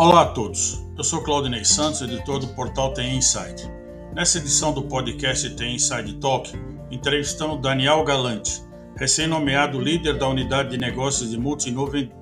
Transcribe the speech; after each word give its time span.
Olá 0.00 0.22
a 0.22 0.26
todos, 0.26 0.80
eu 0.96 1.02
sou 1.02 1.24
Claudinei 1.24 1.64
Santos, 1.64 2.02
editor 2.02 2.38
do 2.38 2.46
portal 2.54 2.94
TI 2.94 3.16
Insight. 3.16 3.68
Nessa 4.14 4.38
edição 4.38 4.72
do 4.72 4.84
podcast 4.84 5.50
TI 5.56 5.74
Inside 5.74 6.20
Talk, 6.20 6.52
entrevistamos 6.88 7.60
Daniel 7.60 8.04
Galante, 8.04 8.62
recém-nomeado 8.96 9.80
líder 9.80 10.16
da 10.16 10.28
unidade 10.28 10.70
de 10.70 10.78
negócios 10.78 11.32
de 11.32 11.36
multinuvem 11.36 12.12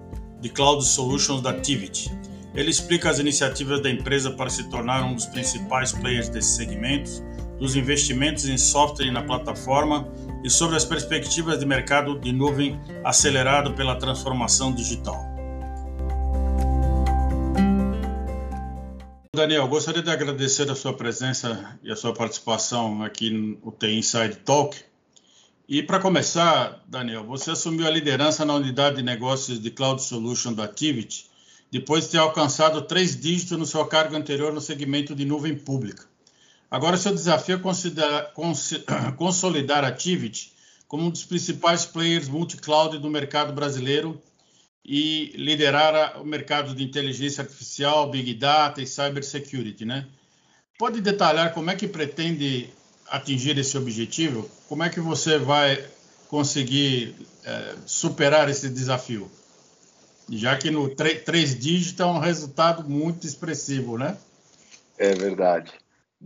de 0.41 0.49
Cloud 0.49 0.83
Solutions 0.87 1.43
da 1.43 1.53
Tivit. 1.53 2.11
Ele 2.55 2.71
explica 2.71 3.11
as 3.11 3.19
iniciativas 3.19 3.83
da 3.83 3.91
empresa 3.91 4.31
para 4.31 4.49
se 4.49 4.71
tornar 4.71 5.05
um 5.05 5.15
dos 5.15 5.27
principais 5.27 5.93
players 5.93 6.31
desses 6.31 6.57
segmentos, 6.57 7.23
dos 7.59 7.77
investimentos 7.77 8.49
em 8.49 8.57
software 8.57 9.09
e 9.09 9.11
na 9.11 9.23
plataforma 9.23 10.09
e 10.43 10.49
sobre 10.49 10.77
as 10.77 10.85
perspectivas 10.87 11.59
de 11.59 11.67
mercado 11.67 12.19
de 12.19 12.33
nuvem 12.33 12.81
acelerado 13.05 13.75
pela 13.75 13.97
transformação 13.97 14.73
digital. 14.73 15.36
Daniel, 19.37 19.69
gostaria 19.69 20.03
de 20.03 20.11
agradecer 20.11 20.71
a 20.71 20.75
sua 20.75 20.95
presença 20.95 21.79
e 21.83 21.93
a 21.93 21.95
sua 21.95 22.15
participação 22.15 23.03
aqui 23.03 23.29
no 23.29 23.71
TI 23.71 23.99
Inside 23.99 24.37
Talk. 24.37 24.75
E 25.69 25.83
para 25.83 26.01
começar, 26.01 26.83
Daniel, 26.89 27.23
você 27.23 27.51
assumiu 27.51 27.87
a 27.87 27.91
liderança 27.91 28.47
na 28.47 28.55
unidade 28.55 28.97
de 28.97 29.03
negócios 29.03 29.61
de 29.61 29.71
Cloud 29.71 30.03
Solution 30.03 30.55
da 30.55 30.65
Activity, 30.65 31.27
depois 31.71 32.05
de 32.05 32.13
ter 32.13 32.19
alcançado 32.19 32.81
três 32.81 33.15
dígitos 33.15 33.59
no 33.59 33.67
seu 33.67 33.85
cargo 33.85 34.17
anterior 34.17 34.55
no 34.55 34.61
segmento 34.63 35.15
de 35.15 35.27
nuvem 35.27 35.55
pública. 35.55 36.07
Agora, 36.71 36.97
seu 36.97 37.13
desafio 37.13 37.57
é 37.57 37.61
consolidar 39.19 39.85
a 39.85 39.89
Activity 39.89 40.51
como 40.89 41.05
um 41.05 41.11
dos 41.11 41.25
principais 41.25 41.85
players 41.85 42.27
multi-cloud 42.27 42.97
do 42.97 43.11
mercado 43.11 43.53
brasileiro 43.53 44.19
e 44.89 45.33
liderar 45.35 46.21
o 46.21 46.25
mercado 46.25 46.73
de 46.73 46.85
inteligência 46.85 47.43
artificial, 47.43 48.09
big 48.09 48.33
data 48.35 48.81
e 48.81 48.87
cybersecurity, 48.87 49.85
né? 49.85 50.07
Pode 50.79 51.01
detalhar 51.01 51.53
como 51.53 51.71
é 51.71 51.75
que 51.75 51.89
pretende 51.89 52.71
atingir 53.09 53.59
esse 53.59 53.77
objetivo? 53.77 54.49
Como 54.69 54.85
é 54.85 54.89
que 54.89 55.01
você 55.01 55.39
vai 55.39 55.85
conseguir 56.29 57.17
é, 57.45 57.75
superar 57.85 58.49
esse 58.49 58.69
desafio? 58.69 59.29
Já 60.29 60.57
que 60.57 60.71
no 60.71 60.89
três 60.95 61.59
dígitos 61.59 62.01
é 62.01 62.07
um 62.07 62.19
resultado 62.19 62.89
muito 62.89 63.27
expressivo, 63.27 63.99
né? 63.99 64.17
É 64.99 65.15
verdade. 65.15 65.73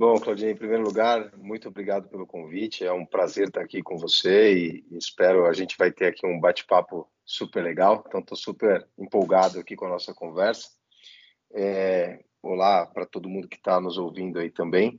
Bom, 0.00 0.18
Claudinho, 0.18 0.52
em 0.52 0.56
primeiro 0.56 0.82
lugar, 0.82 1.30
muito 1.36 1.68
obrigado 1.68 2.08
pelo 2.08 2.26
convite. 2.26 2.86
É 2.86 2.90
um 2.90 3.04
prazer 3.04 3.48
estar 3.48 3.60
aqui 3.60 3.82
com 3.82 3.98
você 3.98 4.54
e 4.54 4.84
espero 4.92 5.44
a 5.44 5.52
gente 5.52 5.76
vai 5.76 5.92
ter 5.92 6.06
aqui 6.06 6.26
um 6.26 6.40
bate-papo 6.40 7.06
super 7.22 7.62
legal. 7.62 8.02
Então, 8.06 8.20
estou 8.20 8.34
super 8.34 8.88
empolgado 8.98 9.60
aqui 9.60 9.76
com 9.76 9.84
a 9.84 9.90
nossa 9.90 10.14
conversa. 10.14 10.70
É, 11.52 12.18
olá 12.42 12.86
para 12.86 13.04
todo 13.04 13.28
mundo 13.28 13.46
que 13.46 13.58
está 13.58 13.78
nos 13.78 13.98
ouvindo 13.98 14.38
aí 14.38 14.50
também. 14.50 14.98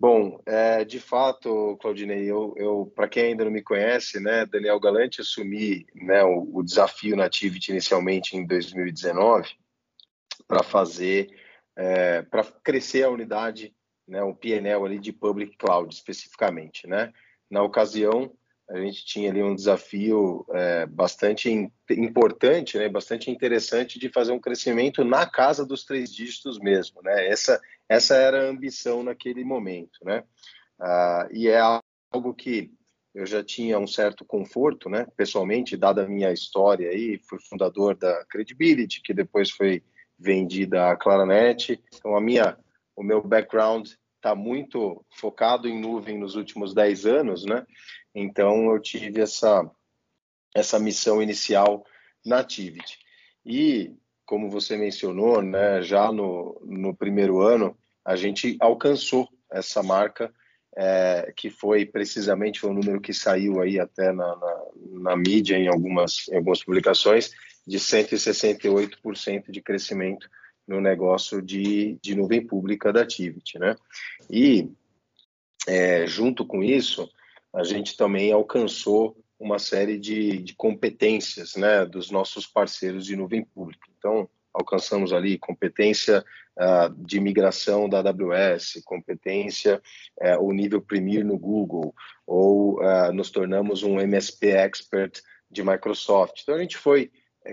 Bom, 0.00 0.40
é, 0.46 0.82
de 0.82 0.98
fato, 0.98 1.76
Claudinei, 1.78 2.24
eu, 2.24 2.54
eu 2.56 2.90
para 2.96 3.08
quem 3.08 3.24
ainda 3.24 3.44
não 3.44 3.52
me 3.52 3.62
conhece, 3.62 4.18
né, 4.18 4.46
Daniel 4.46 4.80
Galante, 4.80 5.20
assumi 5.20 5.84
né, 5.94 6.24
o, 6.24 6.48
o 6.54 6.62
desafio 6.62 7.16
na 7.16 7.28
inicialmente 7.68 8.34
em 8.34 8.46
2019 8.46 9.50
para 10.48 10.62
fazer, 10.62 11.28
é, 11.76 12.22
para 12.22 12.44
crescer 12.44 13.02
a 13.04 13.10
unidade 13.10 13.74
né, 14.06 14.22
um 14.22 14.34
PNL 14.34 14.84
ali 14.84 14.98
de 14.98 15.12
Public 15.12 15.56
Cloud 15.56 15.92
especificamente, 15.94 16.86
né? 16.86 17.12
Na 17.50 17.62
ocasião, 17.62 18.32
a 18.68 18.78
gente 18.78 19.04
tinha 19.04 19.30
ali 19.30 19.42
um 19.42 19.54
desafio 19.54 20.46
é, 20.50 20.86
bastante 20.86 21.50
importante, 21.90 22.78
né, 22.78 22.88
bastante 22.88 23.30
interessante 23.30 23.98
de 23.98 24.08
fazer 24.08 24.32
um 24.32 24.40
crescimento 24.40 25.04
na 25.04 25.26
casa 25.26 25.66
dos 25.66 25.84
três 25.84 26.14
dígitos 26.14 26.58
mesmo, 26.58 27.02
né? 27.02 27.28
Essa, 27.28 27.60
essa 27.88 28.14
era 28.14 28.46
a 28.46 28.50
ambição 28.50 29.02
naquele 29.02 29.44
momento, 29.44 29.98
né? 30.04 30.24
Ah, 30.80 31.28
e 31.30 31.48
é 31.48 31.60
algo 32.10 32.34
que 32.34 32.72
eu 33.14 33.26
já 33.26 33.44
tinha 33.44 33.78
um 33.78 33.86
certo 33.86 34.24
conforto, 34.24 34.88
né? 34.88 35.06
Pessoalmente, 35.16 35.76
dada 35.76 36.04
a 36.04 36.08
minha 36.08 36.32
história 36.32 36.88
aí, 36.88 37.20
fui 37.28 37.38
fundador 37.38 37.94
da 37.94 38.24
Credibility, 38.24 39.02
que 39.02 39.12
depois 39.12 39.50
foi 39.50 39.82
vendida 40.18 40.90
à 40.90 40.96
Claranet. 40.96 41.78
Então, 41.94 42.16
a 42.16 42.20
minha 42.20 42.56
o 42.96 43.02
meu 43.02 43.22
background 43.22 43.88
está 44.16 44.34
muito 44.34 45.04
focado 45.10 45.68
em 45.68 45.80
nuvem 45.80 46.18
nos 46.18 46.36
últimos 46.36 46.72
10 46.72 47.06
anos, 47.06 47.44
né? 47.44 47.66
Então 48.14 48.72
eu 48.72 48.80
tive 48.80 49.20
essa 49.20 49.68
essa 50.54 50.78
missão 50.78 51.22
inicial 51.22 51.84
na 52.24 52.38
Activity. 52.38 52.98
E 53.44 53.94
como 54.24 54.50
você 54.50 54.76
mencionou, 54.76 55.42
né, 55.42 55.82
já 55.82 56.12
no, 56.12 56.60
no 56.64 56.94
primeiro 56.94 57.40
ano 57.40 57.76
a 58.04 58.16
gente 58.16 58.56
alcançou 58.60 59.28
essa 59.50 59.82
marca 59.82 60.32
é, 60.76 61.32
que 61.36 61.50
foi 61.50 61.84
precisamente 61.84 62.60
foi 62.60 62.70
um 62.70 62.74
número 62.74 63.00
que 63.00 63.12
saiu 63.12 63.60
aí 63.60 63.78
até 63.78 64.12
na, 64.12 64.36
na, 64.36 64.64
na 65.00 65.16
mídia 65.16 65.56
em 65.56 65.68
algumas, 65.68 66.28
em 66.28 66.36
algumas 66.36 66.64
publicações 66.64 67.32
de 67.66 67.78
168% 67.78 69.50
de 69.50 69.60
crescimento 69.60 70.28
no 70.72 70.80
negócio 70.80 71.42
de, 71.42 71.98
de 72.02 72.14
nuvem 72.14 72.44
pública 72.44 72.92
da 72.92 73.02
Activity, 73.02 73.58
né? 73.58 73.76
E 74.30 74.70
é, 75.68 76.06
junto 76.06 76.46
com 76.46 76.62
isso, 76.62 77.08
a 77.54 77.62
gente 77.62 77.96
também 77.96 78.32
alcançou 78.32 79.16
uma 79.38 79.58
série 79.58 79.98
de, 79.98 80.38
de 80.38 80.54
competências, 80.54 81.56
né, 81.56 81.84
dos 81.84 82.10
nossos 82.10 82.46
parceiros 82.46 83.04
de 83.04 83.16
nuvem 83.16 83.44
pública. 83.44 83.86
Então, 83.98 84.28
alcançamos 84.54 85.12
ali 85.12 85.38
competência 85.38 86.24
uh, 86.56 86.94
de 87.04 87.20
migração 87.20 87.88
da 87.88 87.98
AWS, 87.98 88.80
competência 88.84 89.82
uh, 90.20 90.42
o 90.42 90.52
nível 90.52 90.80
Premier 90.80 91.24
no 91.24 91.38
Google, 91.38 91.94
ou 92.26 92.80
uh, 92.80 93.12
nos 93.12 93.30
tornamos 93.30 93.82
um 93.82 94.00
MSP 94.00 94.48
Expert 94.48 95.20
de 95.50 95.62
Microsoft. 95.62 96.40
Então 96.42 96.54
a 96.54 96.58
gente 96.58 96.78
foi 96.78 97.10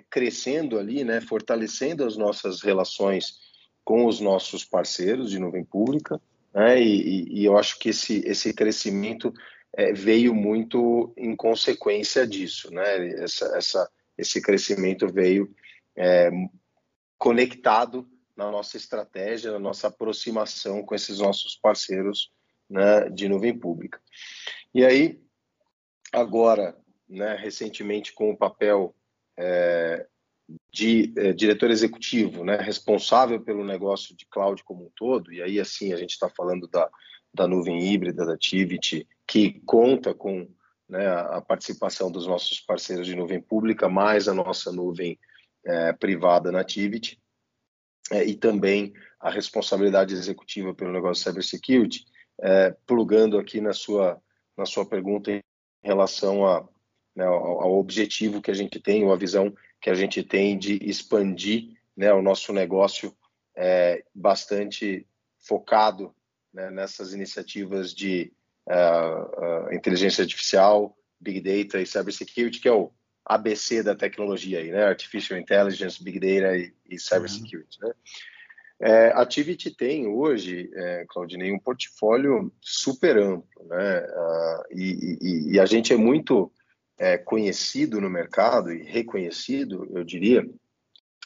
crescendo 0.10 0.78
ali, 0.78 1.04
né, 1.04 1.22
fortalecendo 1.22 2.06
as 2.06 2.18
nossas 2.18 2.62
relações 2.62 3.38
com 3.84 4.06
os 4.06 4.20
nossos 4.20 4.64
parceiros 4.64 5.32
de 5.32 5.40
nuvem 5.40 5.64
pública, 5.64 6.22
né, 6.54 6.82
e, 6.82 7.40
e 7.40 7.46
eu 7.46 7.58
acho 7.58 7.80
que 7.80 7.90
esse, 7.90 8.22
esse 8.26 8.54
crescimento 8.54 9.34
é, 9.74 9.94
veio 9.94 10.34
muito 10.34 11.14
em 11.18 11.36
consequência 11.36 12.26
disso, 12.26 12.72
né, 12.74 13.08
essa, 13.24 13.46
essa, 13.58 13.90
esse 14.18 14.42
crescimento 14.42 15.08
veio 15.12 15.54
é, 15.96 16.30
conectado 17.18 18.08
na 18.36 18.50
nossa 18.50 18.78
estratégia, 18.78 19.52
na 19.52 19.60
nossa 19.60 19.88
aproximação 19.88 20.82
com 20.82 20.96
esses 20.96 21.20
nossos 21.20 21.58
parceiros 21.58 22.32
né, 22.70 23.10
de 23.10 23.28
nuvem 23.28 23.58
pública. 23.58 24.02
E 24.74 24.86
aí, 24.86 25.20
agora, 26.14 26.78
né, 27.08 27.36
recentemente, 27.36 28.14
com 28.14 28.32
o 28.32 28.38
papel 28.38 28.96
é, 29.40 30.06
de 30.72 31.14
é, 31.18 31.34
diretor 31.34 31.72
executivo, 31.72 32.44
né, 32.44 32.58
responsável 32.58 33.40
pelo 33.40 33.64
negócio 33.64 34.16
de 34.16 34.26
cloud 34.26 34.64
como 34.64 34.86
um 34.86 34.92
todo, 34.96 35.32
e 35.32 35.42
aí 35.42 35.60
assim 35.60 35.94
a 35.94 35.98
gente 35.98 36.12
está 36.12 36.30
falando 36.30 36.68
da, 36.68 36.90
da 37.34 37.48
nuvem 37.48 37.92
híbrida 37.92 38.26
da 38.26 38.38
Tivity, 38.38 39.08
que 39.26 39.62
conta 39.62 40.14
com 40.14 40.48
né, 40.88 41.08
a 41.08 41.40
participação 41.40 42.12
dos 42.12 42.28
nossos 42.28 42.60
parceiros 42.60 43.06
de 43.06 43.16
nuvem 43.16 43.40
pública, 43.40 43.88
mais 43.88 44.28
a 44.28 44.34
nossa 44.34 44.72
nuvem 44.72 45.18
é, 45.66 45.94
privada 45.94 46.52
na 46.52 46.64
Tivity, 46.64 47.22
é, 48.12 48.26
e 48.26 48.36
também 48.36 48.94
a 49.20 49.30
responsabilidade 49.30 50.14
executiva 50.14 50.74
pelo 50.74 50.92
negócio 50.92 51.24
de 51.24 51.30
cybersecurity, 51.30 52.06
é, 52.42 52.76
plugando 52.86 53.38
aqui 53.38 53.62
na 53.62 53.74
sua, 53.74 54.20
na 54.58 54.66
sua 54.66 54.86
pergunta 54.86 55.32
em 55.32 55.42
relação 55.84 56.46
a 56.46 56.68
né, 57.20 57.26
ao, 57.26 57.62
ao, 57.62 57.78
objetivo 57.78 58.42
que 58.42 58.50
a 58.50 58.54
gente 58.54 58.80
tem, 58.80 59.04
ou 59.04 59.12
a 59.12 59.18
visão 59.18 59.54
que 59.82 59.90
a 59.90 59.94
gente 59.94 60.24
tem 60.24 60.58
de 60.58 60.80
expandir 60.82 61.78
né, 61.96 62.14
o 62.14 62.22
nosso 62.22 62.54
negócio 62.54 63.16
é, 63.56 64.04
bastante 64.16 65.06
focado 65.38 66.16
né, 66.54 66.72
nessas 66.72 67.14
iniciativas 67.14 67.94
de 67.94 68.32
uh, 68.68 69.68
uh, 69.68 69.74
inteligência 69.74 70.22
artificial, 70.22 70.98
big 71.20 71.42
data 71.42 71.80
e 71.82 71.86
cybersecurity, 71.86 72.62
que 72.62 72.68
é 72.68 72.74
o 72.74 72.92
ABC 73.26 73.84
da 73.84 73.96
tecnologia 73.96 74.58
aí, 74.58 74.72
né? 74.72 74.86
Artificial 74.86 75.40
Intelligence, 75.40 76.04
Big 76.04 76.20
Data 76.20 76.58
e, 76.58 76.74
e 76.90 77.00
Cybersecurity, 77.00 77.78
uhum. 77.82 77.90
né? 77.90 77.94
É, 78.82 79.12
a 79.12 79.22
Activity 79.22 79.72
tem 79.72 80.08
hoje, 80.08 80.72
é, 80.74 81.06
Claudinei, 81.10 81.52
um 81.52 81.60
portfólio 81.60 82.52
super 82.62 83.18
amplo, 83.18 83.66
né? 83.66 84.00
Uh, 84.00 84.64
e, 84.72 85.18
e, 85.22 85.52
e, 85.54 85.60
a 85.60 85.66
gente 85.66 85.94
é 85.94 85.98
muito 85.98 86.52
é, 87.00 87.18
conhecido 87.18 88.02
no 88.02 88.10
mercado 88.10 88.74
e 88.74 88.84
reconhecido, 88.84 89.90
eu 89.96 90.04
diria, 90.04 90.46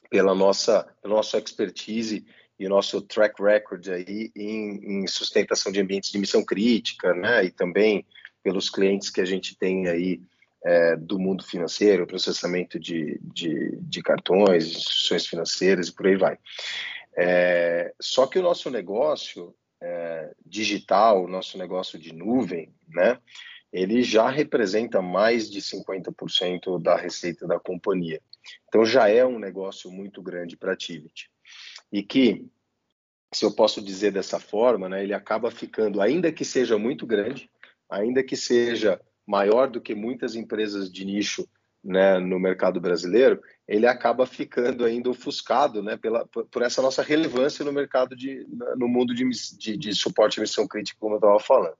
pela 0.09 0.35
nossa, 0.35 0.83
pela 1.01 1.15
nossa 1.15 1.39
expertise 1.39 2.23
e 2.59 2.67
nosso 2.67 3.01
track 3.01 3.41
record 3.41 3.89
aí 3.89 4.31
em, 4.35 5.01
em, 5.03 5.07
sustentação 5.07 5.71
de 5.71 5.81
ambientes 5.81 6.11
de 6.11 6.19
missão 6.19 6.45
crítica, 6.45 7.13
né? 7.15 7.43
E 7.45 7.51
também 7.51 8.05
pelos 8.43 8.69
clientes 8.69 9.09
que 9.09 9.19
a 9.19 9.25
gente 9.25 9.57
tem 9.57 9.87
aí 9.87 10.21
é, 10.63 10.95
do 10.95 11.17
mundo 11.17 11.43
financeiro, 11.43 12.05
processamento 12.05 12.79
de, 12.79 13.19
de, 13.23 13.75
de, 13.81 14.01
cartões, 14.03 14.67
instituições 14.67 15.25
financeiras 15.25 15.87
e 15.87 15.95
por 15.95 16.05
aí 16.05 16.15
vai. 16.15 16.37
É, 17.17 17.91
só 17.99 18.27
que 18.27 18.37
o 18.37 18.43
nosso 18.43 18.69
negócio 18.69 19.55
é, 19.81 20.31
digital, 20.45 21.23
o 21.23 21.27
nosso 21.27 21.57
negócio 21.57 21.97
de 21.97 22.13
nuvem, 22.13 22.73
né, 22.87 23.17
ele 23.73 24.03
já 24.03 24.29
representa 24.29 25.01
mais 25.01 25.49
de 25.49 25.59
50% 25.59 26.79
da 26.79 26.95
receita 26.95 27.47
da 27.47 27.59
companhia. 27.59 28.21
Então 28.67 28.85
já 28.85 29.09
é 29.09 29.25
um 29.25 29.39
negócio 29.39 29.91
muito 29.91 30.21
grande 30.21 30.55
para 30.55 30.73
a 30.73 30.75
Tivit. 30.77 31.27
E 31.91 32.03
que, 32.03 32.45
se 33.33 33.43
eu 33.43 33.55
posso 33.55 33.81
dizer 33.81 34.11
dessa 34.11 34.39
forma, 34.39 34.87
né, 34.87 35.01
ele 35.01 35.13
acaba 35.13 35.49
ficando, 35.49 36.01
ainda 36.01 36.31
que 36.31 36.45
seja 36.45 36.77
muito 36.77 37.07
grande, 37.07 37.49
ainda 37.89 38.23
que 38.23 38.35
seja 38.35 39.01
maior 39.25 39.67
do 39.67 39.81
que 39.81 39.95
muitas 39.95 40.35
empresas 40.35 40.91
de 40.91 41.03
nicho 41.03 41.47
né, 41.83 42.19
no 42.19 42.39
mercado 42.39 42.79
brasileiro, 42.79 43.41
ele 43.67 43.87
acaba 43.87 44.25
ficando 44.25 44.85
ainda 44.85 45.09
ofuscado 45.09 45.81
né, 45.81 45.97
pela, 45.97 46.27
por 46.27 46.61
essa 46.61 46.81
nossa 46.81 47.01
relevância 47.01 47.65
no 47.65 47.73
mercado 47.73 48.15
de, 48.15 48.45
no 48.77 48.87
mundo 48.87 49.15
de, 49.15 49.27
de, 49.57 49.77
de 49.77 49.95
suporte 49.95 50.39
à 50.39 50.41
missão 50.41 50.67
crítica, 50.67 50.99
como 50.99 51.15
eu 51.15 51.19
estava 51.19 51.39
falando. 51.39 51.75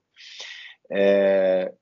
É, 0.90 1.72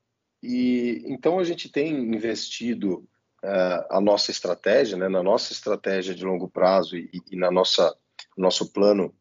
e 0.43 1.01
então 1.05 1.39
a 1.39 1.43
gente 1.45 1.69
tem 1.69 1.89
investido 1.91 3.07
uh, 3.43 3.85
a 3.89 4.01
nossa 4.01 4.29
estratégia, 4.29 4.97
né, 4.97 5.07
na 5.07 5.23
nossa 5.23 5.53
estratégia 5.53 6.13
de 6.13 6.25
longo 6.25 6.49
prazo 6.49 6.97
e, 6.97 7.09
e 7.31 7.35
na 7.37 7.49
nossa 7.49 7.95
nosso 8.37 8.71
plano 8.73 9.15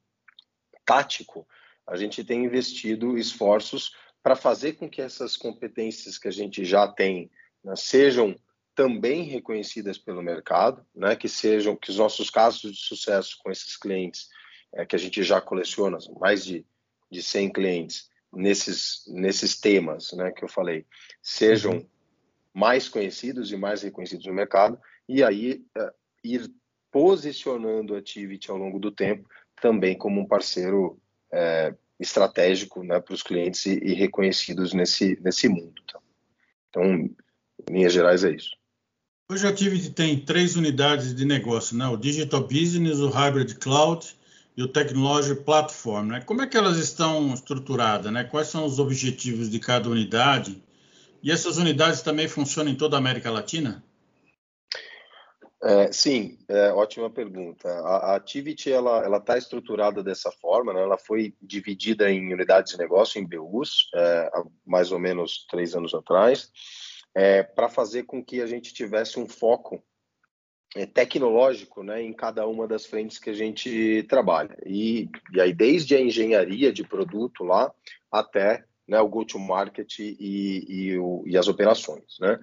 tático, 0.84 1.46
a 1.86 1.96
gente 1.96 2.24
tem 2.24 2.44
investido 2.44 3.16
esforços 3.16 3.94
para 4.22 4.34
fazer 4.34 4.74
com 4.74 4.88
que 4.88 5.00
essas 5.00 5.36
competências 5.36 6.18
que 6.18 6.28
a 6.28 6.32
gente 6.32 6.64
já 6.64 6.88
tem 6.88 7.30
né, 7.62 7.74
sejam 7.76 8.34
também 8.74 9.24
reconhecidas 9.24 9.98
pelo 9.98 10.22
mercado, 10.22 10.84
né, 10.94 11.14
que 11.14 11.28
sejam 11.28 11.76
que 11.76 11.90
os 11.90 11.98
nossos 11.98 12.30
casos 12.30 12.72
de 12.72 12.78
sucesso 12.78 13.36
com 13.38 13.50
esses 13.50 13.76
clientes 13.76 14.28
é, 14.74 14.84
que 14.86 14.96
a 14.96 14.98
gente 14.98 15.22
já 15.22 15.40
coleciona, 15.40 15.98
mais 16.18 16.44
de, 16.44 16.66
de 17.10 17.22
100 17.22 17.52
clientes 17.52 18.10
nesses, 18.32 19.04
nesses 19.08 19.60
temas 19.60 20.12
né, 20.12 20.30
que 20.30 20.44
eu 20.44 20.48
falei, 20.48 20.86
sejam 21.20 21.74
uhum. 21.74 21.86
mais 22.54 22.88
conhecidos 22.88 23.52
e 23.52 23.56
mais 23.56 23.82
reconhecidos 23.82 24.26
no 24.26 24.32
mercado, 24.32 24.78
e 25.08 25.22
aí 25.22 25.64
uh, 25.76 25.90
ir 26.24 26.50
posicionando 26.90 27.94
a 27.94 27.98
Activity 27.98 28.50
ao 28.50 28.56
longo 28.56 28.78
do 28.78 28.90
tempo 28.90 29.28
também 29.60 29.96
como 29.96 30.20
um 30.20 30.26
parceiro 30.26 30.98
é, 31.32 31.74
estratégico 31.98 32.82
né, 32.82 33.00
para 33.00 33.14
os 33.14 33.22
clientes 33.22 33.64
e, 33.64 33.78
e, 33.78 33.94
reconhecidos 33.94 34.74
nesse, 34.74 35.18
nesse 35.22 35.48
mundo. 35.48 35.80
Tá? 35.90 36.00
Então, 36.68 36.84
em 36.84 37.16
linhas 37.70 37.92
gerais, 37.92 38.24
é 38.24 38.32
isso. 38.32 38.50
Hoje 39.30 39.46
a 39.46 39.50
Activity 39.50 39.90
tem 39.90 40.18
três 40.18 40.56
unidades 40.56 41.14
de 41.14 41.24
negócio, 41.24 41.76
né? 41.76 41.86
o 41.86 41.96
Digital 41.96 42.42
Business, 42.42 42.98
o 42.98 43.08
Hybrid 43.08 43.54
Cloud 43.54 44.14
e 44.56 44.62
o 44.62 44.68
Technology 44.68 45.34
Platform. 45.34 46.08
Né? 46.08 46.20
Como 46.20 46.42
é 46.42 46.46
que 46.46 46.56
elas 46.56 46.76
estão 46.76 47.32
estruturadas? 47.32 48.12
Né? 48.12 48.24
Quais 48.24 48.48
são 48.48 48.64
os 48.64 48.78
objetivos 48.78 49.50
de 49.50 49.58
cada 49.58 49.88
unidade? 49.88 50.62
E 51.22 51.30
essas 51.30 51.56
unidades 51.56 52.02
também 52.02 52.28
funcionam 52.28 52.72
em 52.72 52.76
toda 52.76 52.96
a 52.96 52.98
América 52.98 53.30
Latina? 53.30 53.82
É, 55.64 55.92
sim, 55.92 56.38
é, 56.48 56.72
ótima 56.72 57.08
pergunta. 57.08 57.68
A, 57.68 58.12
a 58.12 58.16
Activity 58.16 58.72
ela 58.72 59.16
está 59.16 59.38
estruturada 59.38 60.02
dessa 60.02 60.32
forma, 60.32 60.72
né? 60.72 60.82
ela 60.82 60.98
foi 60.98 61.34
dividida 61.40 62.10
em 62.10 62.32
unidades 62.34 62.72
de 62.72 62.78
negócio, 62.78 63.20
em 63.20 63.26
BUs, 63.26 63.88
é, 63.94 64.30
há 64.34 64.44
mais 64.66 64.90
ou 64.90 64.98
menos 64.98 65.46
três 65.48 65.76
anos 65.76 65.94
atrás, 65.94 66.50
é, 67.14 67.44
para 67.44 67.68
fazer 67.68 68.02
com 68.02 68.24
que 68.24 68.40
a 68.40 68.46
gente 68.46 68.74
tivesse 68.74 69.20
um 69.20 69.28
foco 69.28 69.80
tecnológico 70.94 71.82
né, 71.82 72.02
em 72.02 72.12
cada 72.12 72.46
uma 72.46 72.66
das 72.66 72.86
frentes 72.86 73.18
que 73.18 73.30
a 73.30 73.34
gente 73.34 74.04
trabalha. 74.08 74.56
E, 74.64 75.08
e 75.34 75.40
aí, 75.40 75.52
desde 75.52 75.94
a 75.94 76.00
engenharia 76.00 76.72
de 76.72 76.82
produto 76.82 77.44
lá 77.44 77.72
até 78.10 78.64
né, 78.88 79.00
o 79.00 79.08
go-to-market 79.08 79.98
e, 79.98 80.16
e, 80.18 80.98
e, 81.26 81.36
as 81.36 81.48
operações. 81.48 82.18
Né? 82.20 82.40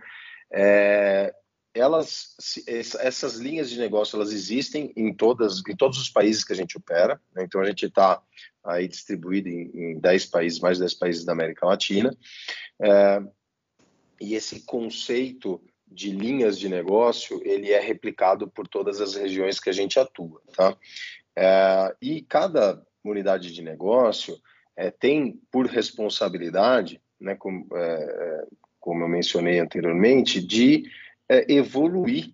É, 0.52 1.34
elas, 1.74 2.36
essas 2.76 3.36
linhas 3.36 3.70
de 3.70 3.80
negócio, 3.80 4.16
elas 4.16 4.32
existem 4.32 4.92
em 4.96 5.14
todas, 5.14 5.62
em 5.68 5.76
todos 5.76 6.00
os 6.00 6.10
países 6.10 6.44
que 6.44 6.54
a 6.54 6.56
gente 6.56 6.78
opera. 6.78 7.20
Né? 7.34 7.44
Então 7.44 7.62
a 7.62 7.66
gente 7.66 7.86
está 7.86 8.22
aí 8.64 8.88
distribuído 8.88 9.50
em, 9.50 9.72
em 9.74 10.00
10 10.00 10.26
países, 10.28 10.60
mais 10.60 10.78
de 10.78 10.84
10 10.84 10.94
países 10.96 11.26
da 11.26 11.34
América 11.34 11.66
Latina. 11.66 12.16
É, 12.82 13.22
e 14.22 14.36
esse 14.36 14.62
conceito 14.62 15.62
de 15.92 16.12
linhas 16.12 16.58
de 16.58 16.70
negócio, 16.70 17.42
ele 17.44 17.72
é 17.72 17.80
replicado 17.80 18.48
por 18.48 18.68
todas 18.68 19.02
as 19.02 19.16
regiões 19.16 19.60
que 19.60 19.70
a 19.70 19.74
gente 19.74 20.00
atua, 20.00 20.42
tá? 20.56 20.78
É, 21.36 21.96
e 22.02 22.22
cada 22.22 22.86
unidade 23.04 23.54
de 23.54 23.62
negócio 23.62 24.38
é, 24.76 24.92
tem 24.92 25.40
por 25.52 25.66
responsabilidade, 25.66 27.02
né, 27.20 27.36
como, 27.36 27.68
é, 27.74 27.82
é 27.82 28.48
como 28.80 29.04
eu 29.04 29.08
mencionei 29.08 29.60
anteriormente, 29.60 30.42
de 30.42 30.84
é, 31.28 31.52
evoluir 31.52 32.34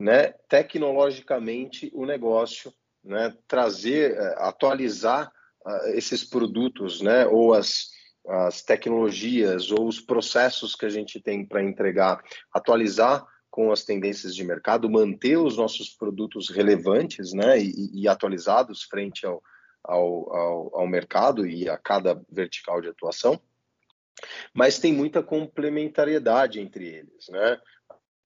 né, 0.00 0.32
tecnologicamente 0.48 1.90
o 1.94 2.06
negócio, 2.06 2.72
né, 3.04 3.34
trazer, 3.46 4.12
é, 4.12 4.34
atualizar 4.38 5.30
uh, 5.66 5.88
esses 5.94 6.24
produtos, 6.24 7.02
né, 7.02 7.26
ou 7.26 7.52
as, 7.52 7.90
as 8.28 8.62
tecnologias 8.62 9.70
ou 9.70 9.86
os 9.86 10.00
processos 10.00 10.74
que 10.74 10.86
a 10.86 10.90
gente 10.90 11.20
tem 11.20 11.44
para 11.44 11.62
entregar, 11.62 12.22
atualizar 12.52 13.26
com 13.50 13.72
as 13.72 13.84
tendências 13.84 14.34
de 14.34 14.44
mercado, 14.44 14.88
manter 14.88 15.36
os 15.36 15.56
nossos 15.56 15.90
produtos 15.90 16.48
relevantes 16.48 17.32
né, 17.32 17.58
e, 17.58 18.02
e 18.02 18.08
atualizados 18.08 18.84
frente 18.84 19.26
ao, 19.26 19.42
ao, 19.82 20.36
ao, 20.36 20.80
ao 20.80 20.86
mercado 20.86 21.46
e 21.46 21.68
a 21.68 21.76
cada 21.76 22.20
vertical 22.30 22.80
de 22.80 22.88
atuação 22.88 23.40
mas 24.52 24.78
tem 24.78 24.92
muita 24.92 25.22
complementariedade 25.22 26.60
entre 26.60 26.86
eles, 26.86 27.28
né? 27.30 27.58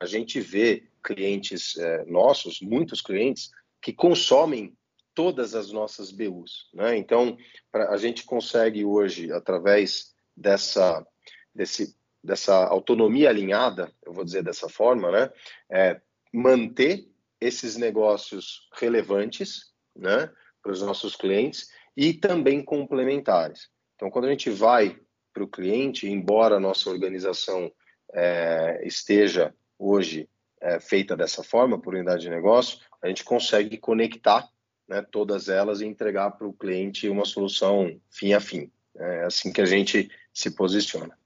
a 0.00 0.06
gente 0.06 0.41
vê 0.41 0.88
clientes 1.02 1.76
é, 1.76 2.05
nossos, 2.06 2.61
muitos 2.61 3.00
clientes, 3.00 3.50
que 3.81 3.93
consomem 3.93 4.76
todas 5.15 5.55
as 5.55 5.71
nossas 5.71 6.11
BUs. 6.11 6.69
Né? 6.75 6.97
Então, 6.97 7.37
pra, 7.71 7.91
a 7.91 7.97
gente 7.97 8.25
consegue 8.25 8.85
hoje, 8.85 9.33
através 9.33 10.15
dessa, 10.37 11.07
desse, 11.55 11.97
dessa 12.23 12.67
autonomia 12.67 13.29
alinhada, 13.29 13.93
eu 14.05 14.13
vou 14.13 14.25
dizer 14.25 14.43
dessa 14.43 14.69
forma, 14.69 15.11
né? 15.11 15.31
É, 15.71 16.01
manter 16.33 17.09
esses 17.41 17.77
negócios 17.77 18.69
relevantes 18.75 19.73
né, 19.94 20.31
para 20.63 20.73
os 20.73 20.83
nossos 20.83 21.15
clientes 21.15 21.69
e 21.97 22.13
também 22.13 22.63
complementares. 22.65 23.69
Então, 23.94 24.11
quando 24.11 24.25
a 24.25 24.31
gente 24.31 24.51
vai 24.51 24.99
para 25.33 25.44
o 25.44 25.49
cliente, 25.49 26.09
embora 26.09 26.56
a 26.56 26.61
nossa 26.61 26.91
organização 26.91 27.71
é, 28.13 28.81
esteja 28.85 29.55
hoje 29.79 30.29
é, 30.61 30.81
feita 30.81 31.17
dessa 31.17 31.43
forma, 31.43 31.81
por 31.81 31.94
unidade 31.94 32.23
de 32.23 32.31
negócio, 32.31 32.79
a 33.03 33.09
gente 33.09 33.23
consegue 33.23 33.77
conectar 33.77 34.49
né, 34.88 35.03
todas 35.03 35.48
elas 35.48 35.81
e 35.81 35.86
entregar 35.86 36.31
para 36.32 36.46
o 36.46 36.53
cliente 36.53 37.08
uma 37.08 37.24
solução 37.24 38.00
fim 38.10 38.32
a 38.32 38.41
fim. 38.41 38.70
É 38.96 39.24
assim 39.24 39.53
que 39.53 39.60
a 39.60 39.67
gente 39.67 40.10
se 40.32 40.50
posiciona. 40.50 41.17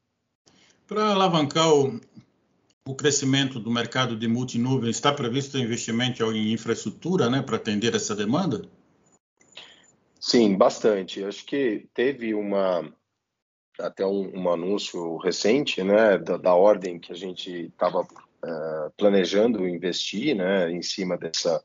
Para 0.87 1.11
alavancar 1.11 1.73
o, 1.73 2.01
o 2.87 2.95
crescimento 2.95 3.61
do 3.61 3.71
mercado 3.71 4.17
de 4.17 4.27
multinuvem, 4.27 4.91
está 4.91 5.13
previsto 5.13 5.59
investimento 5.59 6.23
em 6.33 6.53
infraestrutura 6.53 7.29
né, 7.29 7.43
para 7.43 7.57
atender 7.57 7.95
essa 7.95 8.17
demanda? 8.17 8.63
Sim, 10.19 10.57
bastante. 10.57 11.23
Acho 11.23 11.45
que 11.45 11.87
teve 11.95 12.35
uma 12.35 12.91
até 13.81 14.05
um, 14.05 14.37
um 14.37 14.51
anúncio 14.51 15.17
recente, 15.19 15.83
né, 15.83 16.19
da, 16.19 16.37
da 16.37 16.55
ordem 16.55 16.99
que 16.99 17.13
a 17.13 17.15
gente 17.15 17.67
estava 17.67 18.01
uh, 18.01 18.91
planejando 18.97 19.69
investir 19.69 20.35
né, 20.35 20.71
em 20.71 20.83
cima 20.83 21.17
dessa, 21.17 21.63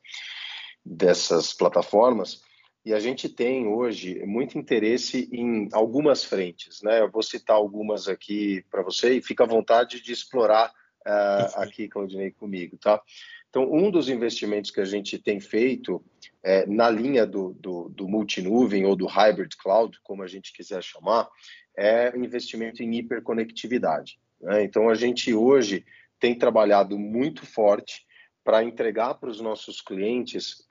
dessas 0.86 1.54
plataformas. 1.54 2.42
E 2.86 2.94
a 2.94 3.00
gente 3.00 3.30
tem 3.30 3.66
hoje 3.66 4.22
muito 4.26 4.58
interesse 4.58 5.30
em 5.32 5.70
algumas 5.72 6.24
frentes. 6.24 6.82
Né? 6.82 7.00
Eu 7.00 7.10
vou 7.10 7.24
citar 7.24 7.56
algumas 7.56 8.10
aqui 8.10 8.66
para 8.70 8.82
você 8.82 9.16
e 9.16 9.22
fica 9.22 9.46
à 9.46 9.48
vontade 9.48 10.02
de 10.02 10.12
explorar 10.12 10.70
uh, 11.08 11.62
aqui, 11.62 11.88
Claudinei, 11.88 12.32
comigo. 12.32 12.78
Tá? 12.78 13.02
Então, 13.50 13.72
um 13.72 13.90
dos 13.90 14.10
investimentos 14.10 14.70
que 14.70 14.82
a 14.82 14.86
gente 14.86 15.18
tem 15.18 15.40
feito 15.40 16.04
é, 16.44 16.66
na 16.66 16.90
linha 16.90 17.26
do, 17.26 17.54
do, 17.54 17.88
do 17.90 18.08
multinuvem 18.08 18.86
ou 18.86 18.96
do 18.96 19.06
hybrid 19.06 19.56
cloud, 19.56 19.98
como 20.04 20.22
a 20.24 20.28
gente 20.28 20.52
quiser 20.52 20.84
chamar, 20.84 21.30
é 21.78 22.12
investimento 22.18 22.84
em 22.84 22.96
hiperconectividade. 22.96 24.20
Né? 24.42 24.64
Então, 24.64 24.90
a 24.90 24.96
gente 24.96 25.34
hoje 25.34 25.86
tem 26.20 26.38
trabalhado 26.38 26.98
muito 26.98 27.46
forte 27.46 28.06
para 28.44 28.64
entregar 28.64 29.14
para 29.14 29.30
os 29.30 29.40
nossos 29.40 29.80
clientes 29.80 30.66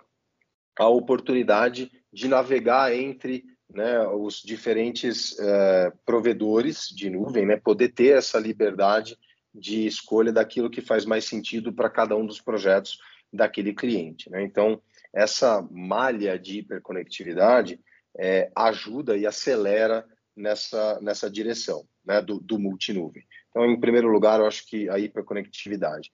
a 0.79 0.89
oportunidade 0.89 1.91
de 2.13 2.29
navegar 2.29 2.95
entre 2.95 3.45
né, 3.71 4.01
os 4.09 4.43
diferentes 4.43 5.33
uh, 5.33 5.93
provedores 6.05 6.89
de 6.89 7.09
nuvem, 7.09 7.47
né, 7.47 7.57
poder 7.57 7.89
ter 7.89 8.17
essa 8.19 8.39
liberdade 8.39 9.17
de 9.55 9.87
escolha 9.87 10.33
daquilo 10.33 10.71
que 10.71 10.81
faz 10.81 11.05
mais 11.05 11.25
sentido 11.25 11.73
para 11.73 11.91
cada 11.91 12.17
um 12.17 12.27
dos 12.27 12.41
projetos 12.41 12.99
daquele 13.33 13.73
cliente. 13.73 14.31
Né? 14.31 14.43
Então, 14.43 14.81
essa 15.15 15.67
malha 15.71 16.39
de 16.39 16.59
hiperconectividade 16.59 17.81
é, 18.19 18.51
ajuda 18.55 19.17
e 19.17 19.27
acelera 19.27 20.05
nessa, 20.37 20.99
nessa 21.01 21.31
direção 21.31 21.87
né, 22.05 22.21
do, 22.21 22.41
do 22.41 22.59
multinuvem. 22.59 23.23
Então, 23.51 23.65
em 23.67 23.79
primeiro 23.79 24.09
lugar, 24.09 24.41
eu 24.41 24.47
acho 24.47 24.67
que 24.67 24.89
a 24.89 24.99
hiperconectividade. 24.99 26.11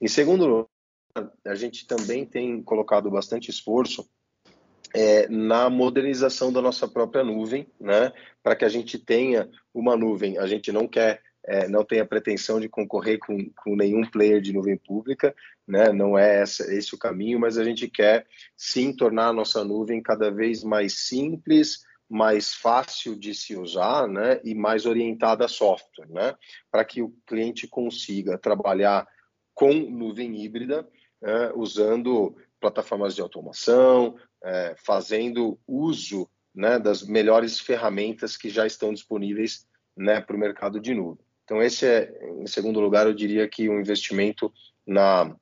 Em 0.00 0.08
segundo 0.08 0.68
a 1.44 1.54
gente 1.54 1.86
também 1.86 2.24
tem 2.24 2.62
colocado 2.62 3.10
bastante 3.10 3.50
esforço 3.50 4.08
é, 4.94 5.28
na 5.28 5.68
modernização 5.68 6.52
da 6.52 6.62
nossa 6.62 6.88
própria 6.88 7.24
nuvem, 7.24 7.66
né, 7.80 8.12
para 8.42 8.56
que 8.56 8.64
a 8.64 8.68
gente 8.68 8.98
tenha 8.98 9.48
uma 9.74 9.96
nuvem. 9.96 10.38
A 10.38 10.46
gente 10.46 10.72
não 10.72 10.86
quer 10.86 11.22
é, 11.48 11.66
não 11.66 11.82
tem 11.82 11.98
a 11.98 12.06
pretensão 12.06 12.60
de 12.60 12.68
concorrer 12.68 13.18
com, 13.18 13.50
com, 13.56 13.74
nenhum 13.74 14.02
player 14.02 14.38
de 14.38 14.52
nuvem 14.52 14.76
pública, 14.76 15.34
né? 15.66 15.90
não 15.90 16.18
é 16.18 16.42
essa, 16.42 16.70
esse 16.74 16.94
o 16.94 16.98
caminho, 16.98 17.40
mas 17.40 17.56
a 17.56 17.64
gente 17.64 17.88
quer 17.88 18.26
sim 18.54 18.94
tornar 18.94 19.28
a 19.28 19.32
nossa 19.32 19.64
nuvem 19.64 20.02
cada 20.02 20.30
vez 20.30 20.62
mais 20.62 21.06
simples, 21.06 21.86
mais 22.06 22.52
fácil 22.52 23.18
de 23.18 23.34
se 23.34 23.56
usar 23.56 24.06
né? 24.06 24.40
e 24.44 24.54
mais 24.54 24.84
orientada 24.84 25.46
a 25.46 25.48
software, 25.48 26.10
né? 26.10 26.34
para 26.70 26.84
que 26.84 27.00
o 27.00 27.14
cliente 27.26 27.66
consiga 27.66 28.36
trabalhar 28.36 29.08
com 29.58 29.72
nuvem 29.72 30.40
híbrida, 30.40 30.88
é, 31.20 31.52
usando 31.52 32.36
plataformas 32.60 33.12
de 33.12 33.20
automação, 33.20 34.16
é, 34.40 34.76
fazendo 34.78 35.58
uso 35.66 36.30
né, 36.54 36.78
das 36.78 37.02
melhores 37.02 37.58
ferramentas 37.58 38.36
que 38.36 38.48
já 38.50 38.64
estão 38.68 38.94
disponíveis 38.94 39.66
né, 39.96 40.20
para 40.20 40.36
o 40.36 40.38
mercado 40.38 40.78
de 40.78 40.94
nuvem. 40.94 41.26
Então, 41.42 41.60
esse 41.60 41.84
é, 41.84 42.08
em 42.40 42.46
segundo 42.46 42.78
lugar, 42.78 43.08
eu 43.08 43.12
diria 43.12 43.48
que 43.48 43.68
um 43.68 43.80
investimento 43.80 44.52
na, 44.86 45.36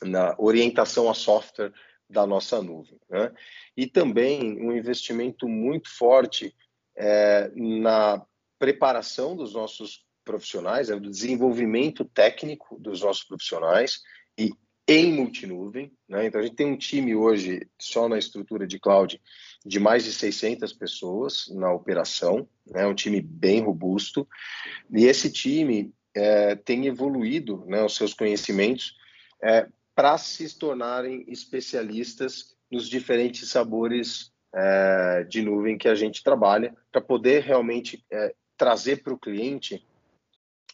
na 0.00 0.36
orientação 0.38 1.10
a 1.10 1.14
software 1.14 1.72
da 2.08 2.24
nossa 2.24 2.62
nuvem. 2.62 3.00
Né? 3.10 3.32
E 3.76 3.84
também 3.88 4.64
um 4.64 4.70
investimento 4.70 5.48
muito 5.48 5.90
forte 5.90 6.54
é, 6.96 7.50
na 7.56 8.24
preparação 8.60 9.34
dos 9.34 9.54
nossos 9.54 10.06
profissionais, 10.24 10.88
no 10.88 11.00
né, 11.00 11.08
desenvolvimento 11.08 12.04
técnico 12.04 12.78
dos 12.78 13.02
nossos 13.02 13.24
profissionais 13.24 14.00
e 14.38 14.52
em 14.86 15.12
multinuvem. 15.12 15.92
Né? 16.08 16.26
Então, 16.26 16.40
a 16.40 16.44
gente 16.44 16.56
tem 16.56 16.66
um 16.66 16.76
time 16.76 17.14
hoje, 17.14 17.66
só 17.80 18.08
na 18.08 18.18
estrutura 18.18 18.66
de 18.66 18.78
cloud, 18.78 19.20
de 19.64 19.80
mais 19.80 20.04
de 20.04 20.12
600 20.12 20.72
pessoas 20.72 21.46
na 21.54 21.72
operação, 21.72 22.48
é 22.70 22.78
né? 22.78 22.86
um 22.86 22.94
time 22.94 23.20
bem 23.20 23.60
robusto, 23.60 24.28
e 24.90 25.04
esse 25.04 25.30
time 25.30 25.92
é, 26.14 26.54
tem 26.54 26.86
evoluído 26.86 27.64
né, 27.66 27.82
os 27.82 27.96
seus 27.96 28.14
conhecimentos 28.14 28.96
é, 29.42 29.66
para 29.94 30.18
se 30.18 30.58
tornarem 30.58 31.24
especialistas 31.28 32.54
nos 32.70 32.88
diferentes 32.88 33.48
sabores 33.48 34.32
é, 34.54 35.24
de 35.28 35.42
nuvem 35.42 35.78
que 35.78 35.88
a 35.88 35.94
gente 35.94 36.22
trabalha, 36.22 36.74
para 36.92 37.00
poder 37.00 37.42
realmente 37.42 38.04
é, 38.10 38.34
trazer 38.56 39.02
para 39.02 39.12
o 39.12 39.18
cliente 39.18 39.84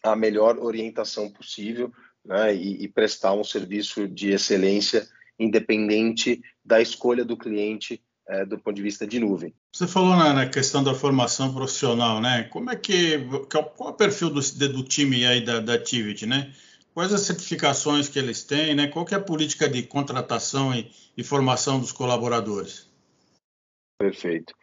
a 0.02 0.16
melhor 0.16 0.58
orientação 0.58 1.30
possível 1.30 1.92
né, 2.24 2.54
e, 2.54 2.84
e 2.84 2.88
prestar 2.88 3.32
um 3.32 3.44
serviço 3.44 4.08
de 4.08 4.30
excelência 4.30 5.06
independente 5.38 6.42
da 6.64 6.80
escolha 6.80 7.24
do 7.24 7.36
cliente 7.36 8.02
é, 8.28 8.44
do 8.44 8.58
ponto 8.58 8.76
de 8.76 8.82
vista 8.82 9.06
de 9.06 9.18
nuvem. 9.18 9.52
Você 9.72 9.88
falou 9.88 10.14
na, 10.14 10.32
na, 10.32 10.46
questão 10.48 10.84
da 10.84 10.94
formação 10.94 11.52
profissional, 11.52 12.20
né? 12.20 12.44
Como 12.44 12.70
é 12.70 12.76
que 12.76 13.18
qual 13.50 13.88
é 13.88 13.90
o 13.90 13.92
perfil 13.92 14.30
do, 14.30 14.40
do 14.68 14.84
time 14.84 15.26
aí 15.26 15.44
da, 15.44 15.58
da 15.58 15.74
Activity, 15.74 16.26
né? 16.26 16.52
Quais 16.94 17.12
as 17.12 17.22
certificações 17.22 18.08
que 18.08 18.18
eles 18.18 18.44
têm, 18.44 18.74
né? 18.74 18.88
Qual 18.88 19.06
é 19.10 19.14
a 19.14 19.20
política 19.20 19.68
de 19.68 19.82
contratação 19.82 20.74
e, 20.74 20.90
e 21.16 21.24
formação 21.24 21.80
dos 21.80 21.92
colaboradores? 21.92 22.88
Perfeito. 23.98 24.54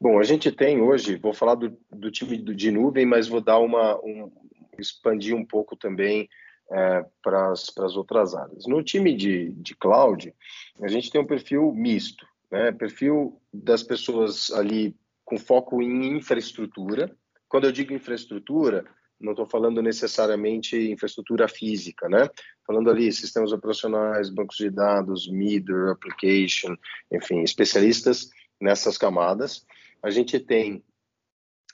Bom, 0.00 0.18
a 0.18 0.24
gente 0.24 0.52
tem 0.52 0.80
hoje, 0.80 1.16
vou 1.16 1.32
falar 1.32 1.54
do, 1.54 1.76
do 1.90 2.10
time 2.10 2.36
de 2.36 2.70
nuvem, 2.70 3.06
mas 3.06 3.28
vou 3.28 3.40
dar 3.40 3.58
uma 3.58 3.96
um, 4.04 4.30
expandir 4.78 5.34
um 5.34 5.44
pouco 5.44 5.76
também 5.76 6.28
é, 6.70 7.04
para 7.22 7.52
as 7.52 7.96
outras 7.96 8.34
áreas. 8.34 8.66
No 8.66 8.82
time 8.82 9.14
de, 9.14 9.50
de 9.52 9.74
cloud, 9.74 10.34
a 10.80 10.88
gente 10.88 11.10
tem 11.10 11.20
um 11.20 11.26
perfil 11.26 11.72
misto, 11.72 12.26
né? 12.50 12.72
perfil 12.72 13.40
das 13.52 13.82
pessoas 13.82 14.50
ali 14.50 14.96
com 15.24 15.38
foco 15.38 15.82
em 15.82 16.16
infraestrutura. 16.16 17.14
Quando 17.48 17.64
eu 17.64 17.72
digo 17.72 17.92
infraestrutura, 17.92 18.84
não 19.20 19.32
estou 19.32 19.46
falando 19.46 19.82
necessariamente 19.82 20.76
infraestrutura 20.76 21.48
física, 21.48 22.08
né? 22.08 22.28
Falando 22.66 22.90
ali 22.90 23.10
sistemas 23.10 23.50
operacionais, 23.50 24.28
bancos 24.28 24.56
de 24.56 24.70
dados, 24.70 25.28
middle, 25.30 25.90
application, 25.90 26.76
enfim, 27.10 27.42
especialistas 27.42 28.28
nessas 28.60 28.98
camadas. 28.98 29.64
A 30.02 30.10
gente 30.10 30.38
tem 30.38 30.84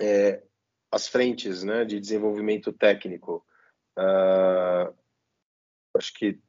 é, 0.01 0.43
as 0.93 1.09
frentes 1.09 1.65
né, 1.65 1.85
de 1.85 1.99
desenvolvimento 1.99 2.73
técnico, 2.73 3.45
Uh, 3.99 4.93
acho 5.97 6.15
que 6.15 6.41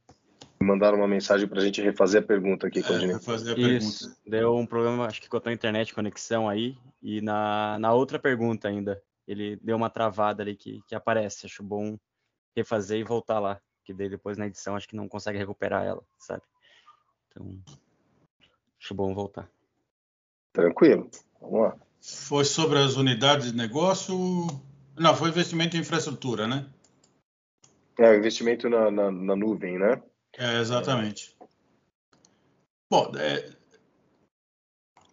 mandaram 0.62 0.98
uma 0.98 1.08
mensagem 1.08 1.48
para 1.48 1.60
a 1.60 1.66
gente 1.66 1.82
refazer 1.82 2.24
a 2.24 2.26
pergunta 2.26 2.68
aqui, 2.68 2.82
Claudinei. 2.82 3.16
É, 3.16 3.18
refazer 3.18 3.56
a 3.56 3.60
Isso, 3.60 4.06
pergunta. 4.06 4.22
deu 4.26 4.56
um 4.56 4.66
problema, 4.66 5.06
acho 5.06 5.22
que 5.22 5.28
com 5.28 5.38
a 5.38 5.42
tua 5.42 5.52
internet, 5.52 5.94
conexão 5.94 6.48
aí, 6.48 6.78
e 7.02 7.22
na, 7.22 7.78
na 7.80 7.94
outra 7.94 8.18
pergunta 8.18 8.70
ainda, 8.70 9.02
ele 9.28 9.58
deu 9.58 9.76
uma 9.76 9.90
travada 9.90 10.42
ali 10.42 10.56
que, 10.56 10.82
que 10.88 10.96
aparece, 10.96 11.46
acho 11.46 11.62
bom 11.62 11.98
refazer 12.56 13.00
e 13.00 13.04
voltar 13.04 13.40
lá, 13.40 13.62
que 13.84 13.94
daí 13.94 14.10
depois 14.10 14.38
na 14.38 14.48
edição 14.48 14.76
acho 14.76 14.88
que 14.88 14.96
não 14.96 15.10
consegue 15.10 15.38
recuperar 15.38 15.84
ela, 15.84 16.04
sabe? 16.18 16.44
Então, 17.28 17.60
acho 18.80 18.96
bom 18.96 19.14
voltar. 19.14 19.50
Tranquilo, 20.54 21.10
vamos 21.42 21.62
lá. 21.62 21.78
Foi 22.04 22.44
sobre 22.44 22.80
as 22.80 22.98
unidades 22.98 23.52
de 23.52 23.58
negócio? 23.58 24.16
Não, 24.98 25.16
foi 25.16 25.30
investimento 25.30 25.78
em 25.78 25.80
infraestrutura, 25.80 26.46
né? 26.46 26.66
É, 27.98 28.18
investimento 28.18 28.70
na, 28.70 28.92
na, 28.92 29.10
na 29.10 29.36
nuvem, 29.36 29.80
né? 29.80 30.02
É, 30.38 30.60
exatamente. 30.60 31.34
Bom, 32.92 33.12
é, 33.16 33.50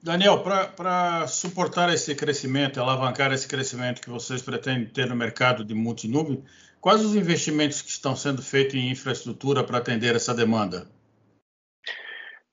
Daniel, 0.02 0.42
para 0.42 1.26
suportar 1.28 1.92
esse 1.92 2.14
crescimento, 2.14 2.80
alavancar 2.80 3.32
esse 3.32 3.46
crescimento 3.46 4.00
que 4.00 4.10
vocês 4.10 4.42
pretendem 4.42 4.86
ter 4.86 5.06
no 5.06 5.14
mercado 5.14 5.64
de 5.64 5.74
multinuvem, 5.74 6.42
quais 6.80 7.04
os 7.04 7.14
investimentos 7.14 7.82
que 7.82 7.90
estão 7.90 8.16
sendo 8.16 8.42
feitos 8.42 8.74
em 8.74 8.90
infraestrutura 8.90 9.62
para 9.62 9.78
atender 9.78 10.16
essa 10.16 10.34
demanda? 10.34 10.90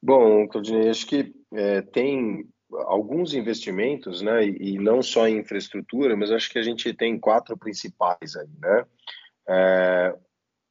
Bom, 0.04 0.48
Claudinei, 0.48 0.90
acho 0.90 1.08
que 1.08 1.34
é, 1.54 1.82
tem 1.82 2.48
alguns 2.72 3.34
investimentos, 3.34 4.22
né, 4.22 4.46
e, 4.46 4.78
não 4.78 5.02
só 5.02 5.28
em 5.28 5.38
infraestrutura, 5.38 6.16
mas 6.16 6.32
acho 6.32 6.50
que 6.50 6.60
a 6.60 6.64
gente 6.64 6.94
tem 6.94 7.18
quatro 7.20 7.58
principais 7.58 8.36
aí, 8.36 8.50
né? 8.60 8.86
É, 9.50 10.16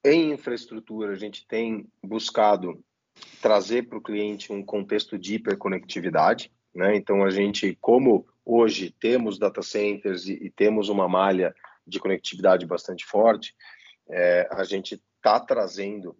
em 0.04 0.32
infraestrutura, 0.32 1.12
a 1.12 1.16
gente 1.16 1.46
tem 1.46 1.88
buscado 2.02 2.84
trazer 3.40 3.88
para 3.88 3.98
o 3.98 4.02
cliente 4.02 4.52
um 4.52 4.62
contexto 4.62 5.18
de 5.18 5.34
hiperconectividade. 5.34 6.52
Né? 6.74 6.94
Então, 6.94 7.24
a 7.24 7.30
gente, 7.30 7.76
como 7.80 8.26
hoje 8.44 8.94
temos 9.00 9.38
data 9.38 9.62
centers 9.62 10.26
e, 10.26 10.34
e 10.34 10.50
temos 10.50 10.88
uma 10.88 11.08
malha 11.08 11.54
de 11.86 11.98
conectividade 11.98 12.66
bastante 12.66 13.04
forte, 13.04 13.54
é, 14.08 14.48
a 14.52 14.62
gente 14.64 15.02
está 15.16 15.40
trazendo 15.40 16.16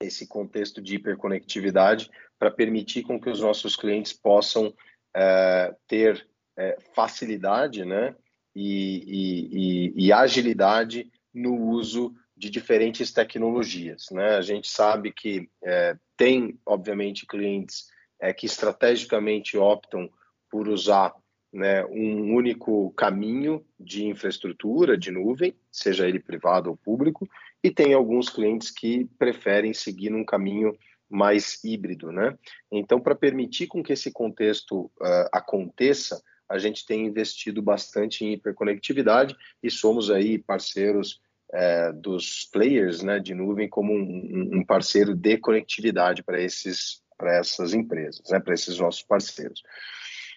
esse 0.00 0.26
contexto 0.26 0.80
de 0.80 0.96
hiperconectividade 0.96 2.10
para 2.44 2.50
permitir 2.50 3.04
com 3.04 3.18
que 3.18 3.30
os 3.30 3.40
nossos 3.40 3.74
clientes 3.74 4.12
possam 4.12 4.74
é, 5.16 5.74
ter 5.88 6.28
é, 6.58 6.76
facilidade 6.94 7.86
né, 7.86 8.14
e, 8.54 9.94
e, 9.96 10.08
e 10.08 10.12
agilidade 10.12 11.10
no 11.32 11.56
uso 11.56 12.14
de 12.36 12.50
diferentes 12.50 13.10
tecnologias. 13.10 14.08
Né? 14.10 14.36
A 14.36 14.42
gente 14.42 14.68
sabe 14.68 15.10
que 15.10 15.48
é, 15.64 15.96
tem, 16.18 16.58
obviamente, 16.66 17.26
clientes 17.26 17.86
é, 18.20 18.30
que 18.34 18.44
estrategicamente 18.44 19.56
optam 19.56 20.10
por 20.50 20.68
usar 20.68 21.14
né, 21.50 21.82
um 21.86 22.34
único 22.34 22.90
caminho 22.90 23.64
de 23.80 24.04
infraestrutura, 24.04 24.98
de 24.98 25.10
nuvem, 25.10 25.56
seja 25.72 26.06
ele 26.06 26.20
privado 26.20 26.68
ou 26.68 26.76
público, 26.76 27.26
e 27.62 27.70
tem 27.70 27.94
alguns 27.94 28.28
clientes 28.28 28.70
que 28.70 29.06
preferem 29.18 29.72
seguir 29.72 30.10
num 30.10 30.26
caminho 30.26 30.76
mais 31.14 31.62
híbrido. 31.64 32.10
Né? 32.10 32.36
Então, 32.70 33.00
para 33.00 33.14
permitir 33.14 33.66
com 33.66 33.82
que 33.82 33.92
esse 33.92 34.12
contexto 34.12 34.90
uh, 35.00 35.28
aconteça, 35.32 36.22
a 36.48 36.58
gente 36.58 36.84
tem 36.84 37.06
investido 37.06 37.62
bastante 37.62 38.24
em 38.24 38.32
hiperconectividade 38.32 39.34
e 39.62 39.70
somos 39.70 40.10
aí 40.10 40.38
parceiros 40.38 41.20
é, 41.52 41.92
dos 41.92 42.48
players 42.52 43.02
né, 43.02 43.18
de 43.18 43.34
nuvem 43.34 43.68
como 43.68 43.92
um, 43.92 44.58
um 44.58 44.64
parceiro 44.64 45.14
de 45.14 45.38
conectividade 45.38 46.22
para 46.22 46.40
esses 46.40 47.02
para 47.16 47.36
essas 47.36 47.72
empresas, 47.72 48.28
né, 48.28 48.40
para 48.40 48.54
esses 48.54 48.76
nossos 48.78 49.02
parceiros. 49.02 49.62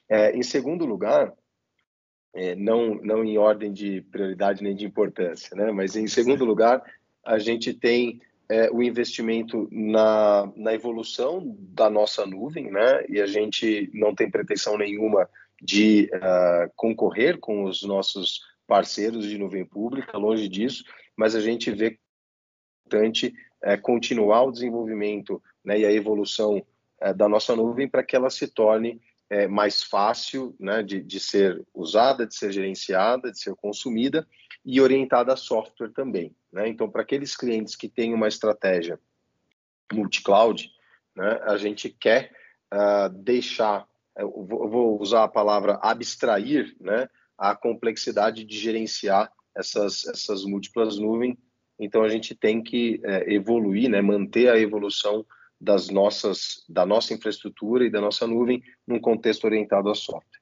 É, 0.07 0.35
em 0.37 0.43
segundo 0.43 0.85
lugar, 0.85 1.33
é, 2.35 2.55
não, 2.55 2.95
não 2.95 3.25
em 3.25 3.37
ordem 3.37 3.73
de 3.73 4.01
prioridade 4.11 4.63
nem 4.63 4.75
de 4.75 4.85
importância, 4.85 5.55
né? 5.55 5.71
mas 5.71 5.95
em 5.95 6.07
segundo 6.07 6.45
lugar, 6.45 6.83
a 7.25 7.39
gente 7.39 7.73
tem 7.73 8.21
é, 8.49 8.69
o 8.71 8.81
investimento 8.81 9.67
na, 9.71 10.51
na 10.55 10.73
evolução 10.73 11.55
da 11.59 11.89
nossa 11.89 12.25
nuvem, 12.25 12.71
né? 12.71 13.05
e 13.09 13.19
a 13.19 13.27
gente 13.27 13.89
não 13.93 14.15
tem 14.15 14.29
pretensão 14.29 14.77
nenhuma 14.77 15.29
de 15.61 16.09
uh, 16.13 16.71
concorrer 16.75 17.39
com 17.39 17.63
os 17.63 17.83
nossos 17.83 18.41
parceiros 18.67 19.25
de 19.25 19.37
nuvem 19.37 19.65
pública, 19.65 20.17
longe 20.17 20.47
disso, 20.47 20.83
mas 21.15 21.35
a 21.35 21.39
gente 21.39 21.71
vê 21.71 21.97
importante 22.87 23.33
é, 23.61 23.75
continuar 23.75 24.43
o 24.43 24.51
desenvolvimento 24.51 25.41
né, 25.63 25.79
e 25.79 25.85
a 25.85 25.91
evolução 25.91 26.65
é, 27.01 27.13
da 27.13 27.27
nossa 27.27 27.55
nuvem 27.55 27.87
para 27.87 28.03
que 28.03 28.15
ela 28.15 28.29
se 28.29 28.47
torne 28.47 29.01
é, 29.29 29.47
mais 29.47 29.83
fácil 29.83 30.55
né, 30.59 30.81
de, 30.81 31.01
de 31.01 31.19
ser 31.19 31.65
usada, 31.73 32.25
de 32.25 32.35
ser 32.35 32.51
gerenciada, 32.51 33.31
de 33.31 33.39
ser 33.39 33.55
consumida 33.55 34.27
e 34.65 34.79
orientada 34.81 35.33
a 35.33 35.37
software 35.37 35.91
também. 35.91 36.35
Né? 36.51 36.67
Então, 36.67 36.89
para 36.89 37.01
aqueles 37.01 37.35
clientes 37.35 37.75
que 37.75 37.89
têm 37.89 38.13
uma 38.13 38.27
estratégia 38.27 38.99
multi-cloud, 39.91 40.69
né, 41.15 41.39
a 41.43 41.57
gente 41.57 41.89
quer 41.89 42.31
uh, 42.73 43.09
deixar, 43.09 43.87
eu 44.17 44.45
vou 44.45 45.01
usar 45.01 45.23
a 45.23 45.29
palavra 45.29 45.79
abstrair, 45.81 46.75
né, 46.79 47.09
a 47.37 47.55
complexidade 47.55 48.43
de 48.43 48.57
gerenciar 48.57 49.31
essas, 49.55 50.05
essas 50.07 50.43
múltiplas 50.43 50.97
nuvens. 50.97 51.37
Então, 51.79 52.03
a 52.03 52.09
gente 52.09 52.33
tem 52.33 52.61
que 52.61 52.99
é, 53.03 53.33
evoluir, 53.33 53.89
né, 53.89 54.01
manter 54.01 54.49
a 54.49 54.59
evolução 54.59 55.25
das 55.59 55.89
nossas, 55.89 56.63
da 56.69 56.85
nossa 56.85 57.13
infraestrutura 57.13 57.85
e 57.85 57.89
da 57.89 57.99
nossa 57.99 58.27
nuvem 58.27 58.61
num 58.85 58.99
contexto 58.99 59.45
orientado 59.45 59.89
a 59.89 59.95
software. 59.95 60.39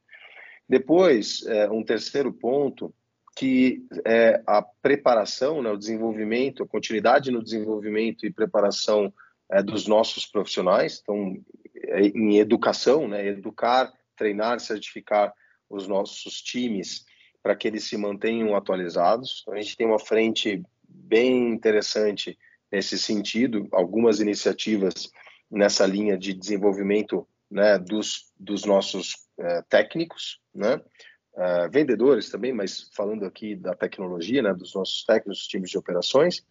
Depois, 0.67 1.45
é, 1.45 1.69
um 1.69 1.83
terceiro 1.83 2.33
ponto, 2.33 2.93
que 3.35 3.85
é 4.05 4.41
a 4.47 4.61
preparação, 4.61 5.61
né, 5.61 5.69
o 5.69 5.77
desenvolvimento, 5.77 6.63
a 6.63 6.67
continuidade 6.67 7.31
no 7.31 7.43
desenvolvimento 7.43 8.25
e 8.25 8.31
preparação 8.31 9.13
é, 9.49 9.61
dos 9.61 9.87
nossos 9.87 10.25
profissionais, 10.25 10.99
então, 11.01 11.37
é, 11.75 12.07
em 12.07 12.37
educação, 12.37 13.07
né, 13.07 13.27
educar, 13.27 13.91
treinar, 14.15 14.59
certificar 14.59 15.33
os 15.69 15.87
nossos 15.87 16.41
times 16.41 17.05
para 17.43 17.55
que 17.55 17.67
eles 17.67 17.83
se 17.83 17.97
mantenham 17.97 18.55
atualizados. 18.55 19.41
Então, 19.41 19.53
a 19.53 19.61
gente 19.61 19.77
tem 19.77 19.85
uma 19.85 19.99
frente 19.99 20.63
bem 20.87 21.49
interessante 21.51 22.37
nesse 22.75 22.97
sentido, 22.97 23.69
algumas 23.71 24.19
iniciativas 24.19 25.09
nessa 25.49 25.85
linha 25.85 26.17
de 26.17 26.33
desenvolvimento 26.33 27.25
né, 27.49 27.79
dos, 27.79 28.33
dos 28.37 28.65
nossos 28.65 29.13
uh, 29.39 29.63
técnicos, 29.69 30.41
né, 30.53 30.75
uh, 30.75 31.71
vendedores 31.71 32.29
também, 32.29 32.51
mas 32.51 32.89
falando 32.93 33.23
aqui 33.23 33.55
da 33.55 33.73
tecnologia, 33.73 34.41
né, 34.41 34.53
dos 34.53 34.75
nossos 34.75 35.05
técnicos, 35.05 35.47
times 35.47 35.69
de 35.69 35.77
operações. 35.77 36.45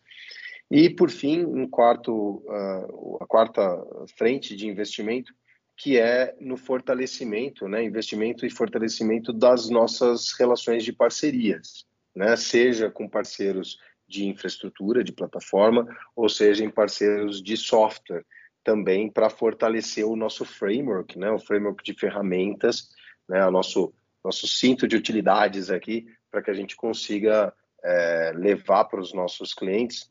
E, 0.71 0.89
por 0.89 1.11
fim, 1.11 1.45
um 1.45 1.69
quarto, 1.69 2.43
uh, 2.47 3.19
a 3.21 3.27
quarta 3.27 3.63
frente 4.17 4.57
de 4.57 4.67
investimento, 4.67 5.31
que 5.77 5.99
é 5.99 6.35
no 6.41 6.57
fortalecimento, 6.57 7.69
né, 7.69 7.85
investimento 7.85 8.47
e 8.47 8.51
fortalecimento 8.51 9.31
das 9.31 9.69
nossas 9.69 10.33
relações 10.39 10.85
de 10.85 10.93
parcerias, 10.93 11.85
né, 12.17 12.35
seja 12.35 12.91
com 12.91 13.07
parceiros 13.07 13.77
de 14.15 14.27
infraestrutura, 14.27 15.03
de 15.03 15.13
plataforma, 15.13 15.87
ou 16.15 16.29
seja, 16.29 16.65
em 16.65 16.71
parceiros 16.71 17.43
de 17.43 17.57
software, 17.57 18.25
também 18.63 19.11
para 19.11 19.29
fortalecer 19.29 20.07
o 20.07 20.17
nosso 20.17 20.45
framework, 20.45 21.19
né, 21.19 21.31
o 21.31 21.39
framework 21.39 21.83
de 21.85 21.93
ferramentas, 21.93 22.91
né, 23.29 23.45
o 23.47 23.51
nosso, 23.51 23.93
nosso 24.25 24.47
cinto 24.47 24.87
de 24.87 24.97
utilidades 24.97 25.69
aqui, 25.69 26.07
para 26.31 26.43
que 26.43 26.51
a 26.51 26.55
gente 26.55 26.77
consiga 26.77 27.53
é, 27.83 28.33
levar 28.35 28.85
para 28.85 29.01
os 29.01 29.13
nossos 29.13 29.53
clientes 29.53 30.11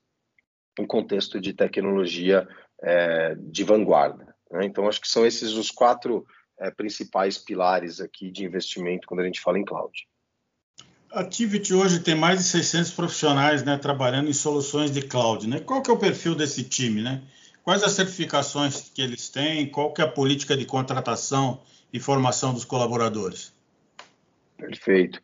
um 0.79 0.85
contexto 0.85 1.39
de 1.39 1.53
tecnologia 1.53 2.47
é, 2.81 3.35
de 3.35 3.63
vanguarda. 3.63 4.35
Né? 4.51 4.65
Então, 4.65 4.87
acho 4.87 5.01
que 5.01 5.07
são 5.07 5.25
esses 5.25 5.53
os 5.53 5.71
quatro 5.71 6.25
é, 6.59 6.69
principais 6.69 7.37
pilares 7.37 7.99
aqui 7.99 8.29
de 8.29 8.45
investimento 8.45 9.07
quando 9.07 9.21
a 9.21 9.25
gente 9.25 9.41
fala 9.41 9.57
em 9.57 9.65
cloud. 9.65 10.07
A 11.13 11.19
Activity 11.19 11.75
hoje 11.75 11.99
tem 11.99 12.15
mais 12.15 12.39
de 12.39 12.45
600 12.45 12.89
profissionais 12.89 13.63
né, 13.63 13.77
trabalhando 13.77 14.31
em 14.31 14.33
soluções 14.33 14.89
de 14.89 15.03
cloud. 15.03 15.47
Né? 15.47 15.59
Qual 15.59 15.79
que 15.79 15.91
é 15.91 15.93
o 15.93 15.97
perfil 15.97 16.33
desse 16.33 16.63
time? 16.63 17.03
Né? 17.03 17.21
Quais 17.63 17.83
as 17.83 17.91
certificações 17.91 18.89
que 18.89 18.99
eles 18.99 19.29
têm? 19.29 19.69
Qual 19.69 19.93
que 19.93 20.01
é 20.01 20.05
a 20.05 20.07
política 20.07 20.57
de 20.57 20.65
contratação 20.65 21.61
e 21.93 21.99
formação 21.99 22.51
dos 22.51 22.65
colaboradores? 22.65 23.53
Perfeito. 24.57 25.21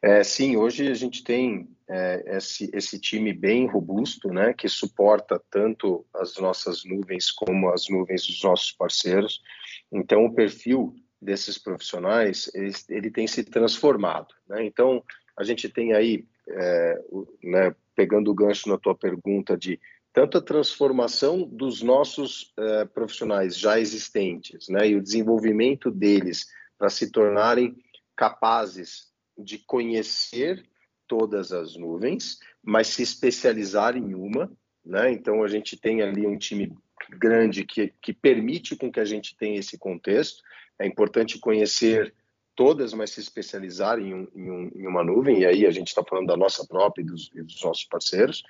É, 0.00 0.22
sim, 0.22 0.56
hoje 0.56 0.86
a 0.88 0.94
gente 0.94 1.24
tem 1.24 1.68
é, 1.88 2.36
esse, 2.36 2.70
esse, 2.72 3.00
time 3.00 3.32
bem 3.32 3.66
robusto, 3.66 4.28
né, 4.28 4.52
que 4.52 4.68
suporta 4.68 5.42
tanto 5.50 6.06
as 6.14 6.36
nossas 6.36 6.84
nuvens 6.84 7.32
como 7.32 7.70
as 7.70 7.88
nuvens 7.88 8.24
dos 8.24 8.40
nossos 8.40 8.70
parceiros. 8.70 9.42
Então, 9.90 10.26
o 10.26 10.32
perfil 10.32 10.94
desses 11.20 11.58
profissionais 11.58 12.48
ele, 12.54 12.72
ele 12.88 13.10
tem 13.10 13.26
se 13.26 13.42
transformado. 13.42 14.28
Né? 14.48 14.64
Então, 14.64 15.02
a 15.36 15.44
gente 15.44 15.68
tem 15.68 15.92
aí, 15.92 16.24
é, 16.48 17.04
né, 17.42 17.74
pegando 17.94 18.30
o 18.30 18.34
gancho 18.34 18.68
na 18.68 18.78
tua 18.78 18.94
pergunta 18.94 19.56
de 19.56 19.80
tanto 20.12 20.38
a 20.38 20.42
transformação 20.42 21.42
dos 21.42 21.82
nossos 21.82 22.52
é, 22.56 22.84
profissionais 22.84 23.58
já 23.58 23.80
existentes, 23.80 24.68
né, 24.68 24.88
e 24.88 24.96
o 24.96 25.02
desenvolvimento 25.02 25.90
deles 25.90 26.46
para 26.78 26.88
se 26.88 27.10
tornarem 27.10 27.76
capazes 28.16 29.12
de 29.36 29.58
conhecer 29.58 30.64
todas 31.08 31.52
as 31.52 31.76
nuvens, 31.76 32.38
mas 32.62 32.88
se 32.88 33.02
especializar 33.02 33.96
em 33.96 34.14
uma, 34.14 34.50
né? 34.84 35.10
Então 35.12 35.42
a 35.42 35.48
gente 35.48 35.76
tem 35.76 36.02
ali 36.02 36.26
um 36.26 36.36
time 36.36 36.72
grande 37.10 37.64
que, 37.64 37.92
que 38.00 38.12
permite 38.12 38.76
com 38.76 38.90
que 38.90 39.00
a 39.00 39.04
gente 39.04 39.36
tenha 39.36 39.58
esse 39.58 39.78
contexto. 39.78 40.42
É 40.78 40.86
importante 40.86 41.38
conhecer 41.38 42.14
todas, 42.54 42.92
mas 42.94 43.10
se 43.10 43.20
especializar 43.20 43.98
em, 43.98 44.14
um, 44.14 44.28
em, 44.34 44.50
um, 44.50 44.70
em 44.74 44.86
uma 44.86 45.04
nuvem, 45.04 45.40
e 45.40 45.46
aí 45.46 45.66
a 45.66 45.70
gente 45.70 45.88
está 45.88 46.02
falando 46.04 46.26
da 46.26 46.36
nossa 46.36 46.66
própria 46.66 47.02
e 47.02 47.06
dos, 47.06 47.30
e 47.34 47.42
dos 47.42 47.62
nossos 47.62 47.84
parceiros, 47.84 48.42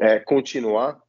é, 0.00 0.18
continuar 0.18 1.00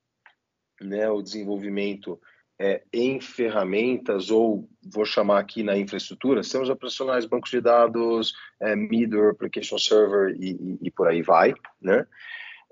né, 0.81 1.09
o 1.09 1.21
desenvolvimento 1.21 2.19
é, 2.59 2.83
em 2.93 3.19
ferramentas, 3.19 4.29
ou 4.31 4.67
vou 4.81 5.05
chamar 5.05 5.39
aqui 5.39 5.61
na 5.63 5.77
infraestrutura, 5.77 6.41
sistemas 6.41 6.69
operacionais, 6.69 7.25
bancos 7.25 7.51
de 7.51 7.59
dados, 7.59 8.33
é, 8.61 8.75
middleware, 8.75 9.31
application 9.31 9.77
server 9.77 10.35
e, 10.39 10.51
e, 10.51 10.79
e, 10.83 10.91
por 10.91 11.07
aí 11.07 11.21
vai, 11.21 11.53
né? 11.81 12.05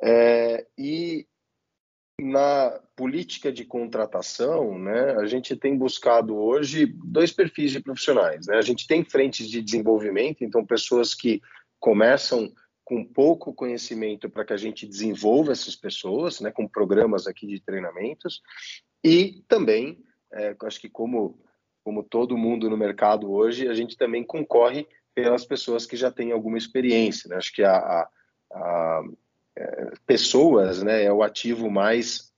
É, 0.02 0.66
e 0.78 1.28
na 2.20 2.80
política 2.96 3.52
de 3.52 3.66
contratação, 3.66 4.78
né, 4.78 5.16
a 5.18 5.26
gente 5.26 5.56
tem 5.56 5.78
buscado 5.78 6.36
hoje 6.36 6.86
dois 6.86 7.32
perfis 7.32 7.72
de 7.72 7.80
profissionais. 7.80 8.46
Né? 8.48 8.58
A 8.58 8.62
gente 8.62 8.86
tem 8.88 9.04
frentes 9.04 9.50
de 9.50 9.62
desenvolvimento, 9.62 10.44
então 10.44 10.66
pessoas 10.66 11.16
que 11.16 11.42
começam 11.80 12.52
com 12.84 13.04
pouco 13.04 13.54
conhecimento 13.54 14.30
para 14.30 14.46
que 14.46 14.54
a 14.54 14.58
gente 14.58 14.86
desenvolva 14.86 15.54
essas 15.54 15.76
pessoas, 15.76 16.40
né, 16.40 16.52
com 16.52 16.68
programas 16.68 17.28
aqui 17.28 17.48
de 17.48 17.60
treinamentos, 17.60 18.42
e 19.04 19.44
também, 19.48 20.00
é, 20.32 20.56
acho 20.64 20.80
que 20.80 20.90
como, 20.90 21.40
como 21.84 22.04
todo 22.04 22.38
mundo 22.38 22.70
no 22.70 22.78
mercado 22.78 23.32
hoje, 23.32 23.68
a 23.68 23.74
gente 23.74 23.98
também 23.98 24.24
concorre 24.24 24.88
pelas 25.16 25.46
pessoas 25.46 25.86
que 25.86 25.96
já 25.96 26.12
têm 26.12 26.32
alguma 26.32 26.58
experiência. 26.58 27.30
Né? 27.30 27.38
Acho 27.38 27.54
que 27.54 27.64
a, 27.64 27.76
a, 27.78 28.10
a 28.52 29.04
pessoas 30.06 30.82
né, 30.84 31.04
é 31.04 31.14
o 31.14 31.24
ativo 31.24 31.70
mais, 31.70 32.32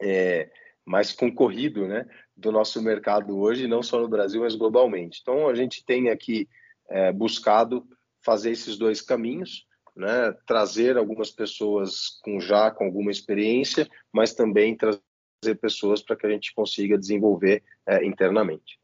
é, 0.00 0.50
mais 0.84 1.12
concorrido 1.12 1.86
né, 1.86 2.06
do 2.36 2.50
nosso 2.50 2.82
mercado 2.82 3.38
hoje, 3.38 3.66
não 3.66 3.82
só 3.82 4.00
no 4.00 4.08
Brasil, 4.08 4.40
mas 4.42 4.54
globalmente. 4.54 5.20
Então, 5.22 5.48
a 5.48 5.54
gente 5.54 5.84
tem 5.84 6.10
aqui 6.10 6.48
é, 6.88 7.12
buscado 7.12 7.86
fazer 8.22 8.50
esses 8.50 8.76
dois 8.76 9.00
caminhos, 9.00 9.66
né, 9.94 10.32
trazer 10.46 10.96
algumas 10.96 11.30
pessoas 11.30 12.18
com 12.22 12.40
já 12.40 12.70
com 12.70 12.84
alguma 12.84 13.10
experiência, 13.10 13.88
mas 14.12 14.34
também 14.34 14.76
trazer 14.76 15.54
pessoas 15.60 16.02
para 16.02 16.16
que 16.16 16.26
a 16.26 16.30
gente 16.30 16.54
consiga 16.54 16.98
desenvolver 16.98 17.62
é, 17.86 18.04
internamente. 18.04 18.78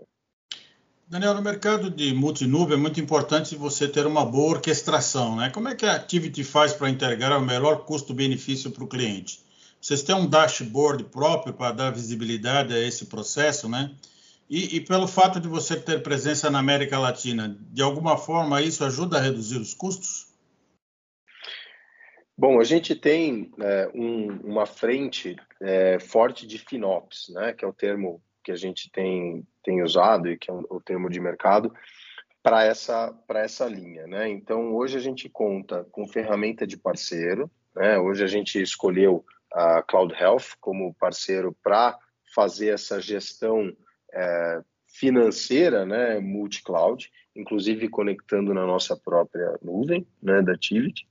Daniel, 1.10 1.34
no 1.34 1.42
mercado 1.42 1.90
de 1.90 2.14
multinúvio 2.14 2.74
é 2.74 2.76
muito 2.76 3.00
importante 3.00 3.56
você 3.56 3.88
ter 3.88 4.06
uma 4.06 4.24
boa 4.24 4.50
orquestração, 4.50 5.34
né? 5.34 5.50
Como 5.50 5.68
é 5.68 5.74
que 5.74 5.84
a 5.84 5.96
Activity 5.96 6.44
faz 6.44 6.72
para 6.72 6.88
integrar 6.88 7.36
o 7.36 7.44
melhor 7.44 7.84
custo-benefício 7.84 8.70
para 8.70 8.84
o 8.84 8.86
cliente? 8.86 9.40
Vocês 9.80 10.04
têm 10.04 10.14
um 10.14 10.28
dashboard 10.28 11.02
próprio 11.02 11.52
para 11.52 11.74
dar 11.74 11.90
visibilidade 11.90 12.72
a 12.72 12.78
esse 12.78 13.06
processo, 13.06 13.68
né? 13.68 13.90
E, 14.48 14.76
e, 14.76 14.80
pelo 14.80 15.08
fato 15.08 15.40
de 15.40 15.48
você 15.48 15.74
ter 15.74 16.00
presença 16.00 16.48
na 16.48 16.60
América 16.60 16.96
Latina, 16.96 17.58
de 17.72 17.82
alguma 17.82 18.16
forma 18.16 18.62
isso 18.62 18.84
ajuda 18.84 19.18
a 19.18 19.20
reduzir 19.20 19.58
os 19.58 19.74
custos? 19.74 20.28
Bom, 22.38 22.60
a 22.60 22.64
gente 22.64 22.94
tem 22.94 23.50
é, 23.58 23.90
um, 23.92 24.28
uma 24.44 24.64
frente 24.64 25.34
é, 25.60 25.98
forte 25.98 26.46
de 26.46 26.56
FinOps, 26.56 27.30
né, 27.30 27.52
que 27.52 27.64
é 27.64 27.68
o 27.68 27.72
termo 27.72 28.22
que 28.42 28.52
a 28.52 28.56
gente 28.56 28.90
tem, 28.90 29.46
tem 29.62 29.82
usado 29.82 30.28
e 30.28 30.38
que 30.38 30.50
é 30.50 30.54
o 30.54 30.80
termo 30.80 31.08
de 31.08 31.20
mercado, 31.20 31.72
para 32.42 32.64
essa, 32.64 33.14
essa 33.34 33.66
linha. 33.66 34.06
Né? 34.06 34.28
Então, 34.28 34.74
hoje 34.74 34.96
a 34.96 35.00
gente 35.00 35.28
conta 35.28 35.86
com 35.90 36.08
ferramenta 36.08 36.66
de 36.66 36.76
parceiro. 36.76 37.50
Né? 37.74 37.98
Hoje 37.98 38.24
a 38.24 38.26
gente 38.26 38.60
escolheu 38.60 39.24
a 39.52 39.82
Cloud 39.82 40.14
Health 40.14 40.56
como 40.60 40.94
parceiro 40.94 41.56
para 41.62 41.98
fazer 42.34 42.68
essa 42.68 43.00
gestão 43.00 43.76
é, 44.12 44.62
financeira, 44.92 45.84
né, 45.86 46.18
multi-cloud, 46.18 47.10
inclusive 47.34 47.88
conectando 47.88 48.52
na 48.52 48.66
nossa 48.66 48.96
própria 48.96 49.58
nuvem, 49.62 50.06
né, 50.22 50.42
da 50.42 50.56
Tivit. 50.56 51.08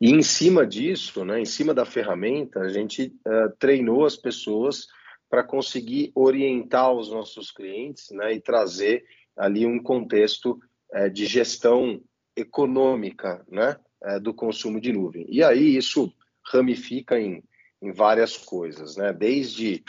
E 0.00 0.10
em 0.10 0.22
cima 0.22 0.66
disso, 0.66 1.24
né, 1.24 1.40
em 1.40 1.44
cima 1.44 1.72
da 1.72 1.84
ferramenta, 1.84 2.60
a 2.60 2.68
gente 2.68 3.14
uh, 3.26 3.54
treinou 3.58 4.04
as 4.04 4.16
pessoas 4.16 4.86
para 5.34 5.42
conseguir 5.42 6.12
orientar 6.14 6.92
os 6.92 7.10
nossos 7.10 7.50
clientes 7.50 8.08
né, 8.12 8.34
e 8.34 8.40
trazer 8.40 9.04
ali 9.36 9.66
um 9.66 9.82
contexto 9.82 10.60
uh, 10.92 11.10
de 11.10 11.26
gestão 11.26 12.00
econômica 12.36 13.44
né, 13.50 13.76
uh, 14.04 14.20
do 14.20 14.32
consumo 14.32 14.80
de 14.80 14.92
nuvem. 14.92 15.26
E 15.28 15.42
aí 15.42 15.76
isso 15.76 16.14
ramifica 16.46 17.18
em, 17.18 17.42
em 17.82 17.90
várias 17.90 18.36
coisas, 18.36 18.96
né? 18.96 19.12
desde 19.12 19.82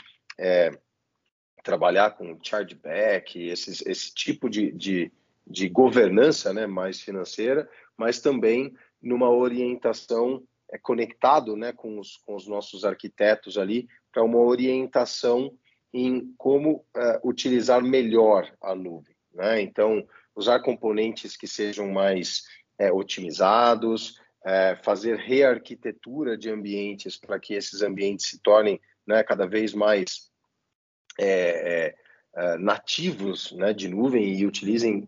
trabalhar 1.62 2.16
com 2.16 2.36
chargeback, 2.42 3.40
esses, 3.40 3.86
esse 3.86 4.12
tipo 4.12 4.50
de, 4.50 4.72
de, 4.72 5.12
de 5.46 5.68
governança 5.68 6.52
né, 6.52 6.66
mais 6.66 7.00
financeira, 7.00 7.70
mas 7.96 8.18
também 8.18 8.74
numa 9.00 9.30
orientação 9.30 10.42
é, 10.72 10.76
conectado 10.76 11.54
né, 11.54 11.72
com, 11.72 12.00
os, 12.00 12.16
com 12.16 12.34
os 12.34 12.48
nossos 12.48 12.84
arquitetos 12.84 13.56
ali, 13.56 13.88
para 14.16 14.24
uma 14.24 14.38
orientação 14.38 15.52
em 15.92 16.32
como 16.38 16.76
uh, 16.96 17.28
utilizar 17.28 17.82
melhor 17.82 18.50
a 18.62 18.74
nuvem. 18.74 19.14
Né? 19.34 19.60
Então, 19.60 20.08
usar 20.34 20.60
componentes 20.60 21.36
que 21.36 21.46
sejam 21.46 21.92
mais 21.92 22.44
é, 22.78 22.90
otimizados, 22.90 24.18
é, 24.42 24.74
fazer 24.82 25.18
rearquitetura 25.18 26.34
de 26.34 26.48
ambientes 26.48 27.18
para 27.18 27.38
que 27.38 27.52
esses 27.52 27.82
ambientes 27.82 28.30
se 28.30 28.40
tornem 28.40 28.80
né, 29.06 29.22
cada 29.22 29.46
vez 29.46 29.74
mais 29.74 30.30
é, 31.20 31.94
é, 32.34 32.56
nativos 32.56 33.52
né, 33.52 33.74
de 33.74 33.86
nuvem 33.86 34.32
e 34.32 34.46
utilizem 34.46 35.06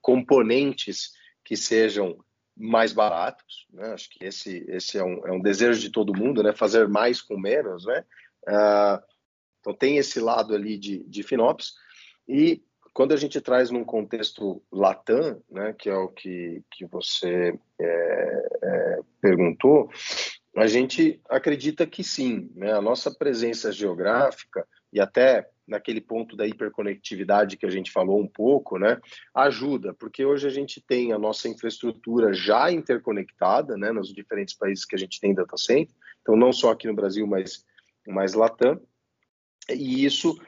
componentes 0.00 1.12
que 1.44 1.56
sejam 1.56 2.18
mais 2.56 2.92
baratos, 2.92 3.66
né? 3.72 3.92
Acho 3.92 4.08
que 4.10 4.24
esse, 4.24 4.64
esse 4.68 4.98
é, 4.98 5.04
um, 5.04 5.26
é 5.26 5.32
um 5.32 5.40
desejo 5.40 5.80
de 5.80 5.90
todo 5.90 6.16
mundo, 6.16 6.42
né? 6.42 6.52
Fazer 6.52 6.88
mais 6.88 7.20
com 7.20 7.38
menos, 7.38 7.84
né? 7.84 8.04
Uh, 8.48 9.02
então 9.60 9.74
tem 9.74 9.98
esse 9.98 10.20
lado 10.20 10.54
ali 10.54 10.78
de, 10.78 11.02
de 11.04 11.22
FinOps 11.22 11.74
e 12.28 12.62
quando 12.96 13.12
a 13.12 13.16
gente 13.16 13.40
traz 13.42 13.70
num 13.70 13.84
contexto 13.84 14.62
Latam, 14.72 15.42
né, 15.50 15.74
que 15.78 15.90
é 15.90 15.94
o 15.94 16.08
que, 16.08 16.62
que 16.70 16.86
você 16.86 17.58
é, 17.78 18.48
é, 18.62 19.00
perguntou, 19.20 19.90
a 20.56 20.66
gente 20.66 21.20
acredita 21.28 21.86
que 21.86 22.02
sim, 22.02 22.50
né? 22.54 22.72
A 22.72 22.80
nossa 22.80 23.10
presença 23.14 23.70
geográfica 23.70 24.66
e 24.96 25.00
até 25.00 25.46
naquele 25.68 26.00
ponto 26.00 26.34
da 26.34 26.46
hiperconectividade 26.46 27.58
que 27.58 27.66
a 27.66 27.70
gente 27.70 27.92
falou 27.92 28.18
um 28.18 28.26
pouco, 28.26 28.78
né, 28.78 28.98
ajuda, 29.34 29.92
porque 29.92 30.24
hoje 30.24 30.46
a 30.46 30.50
gente 30.50 30.80
tem 30.80 31.12
a 31.12 31.18
nossa 31.18 31.48
infraestrutura 31.48 32.32
já 32.32 32.72
interconectada, 32.72 33.76
né, 33.76 33.92
nos 33.92 34.12
diferentes 34.14 34.54
países 34.54 34.86
que 34.86 34.94
a 34.94 34.98
gente 34.98 35.20
tem 35.20 35.34
data 35.34 35.56
center, 35.58 35.94
então 36.22 36.34
não 36.34 36.50
só 36.50 36.70
aqui 36.70 36.86
no 36.86 36.94
Brasil, 36.94 37.26
mas 37.26 37.64
mais 38.06 38.32
Latam, 38.32 38.80
e 39.68 40.04
isso 40.04 40.40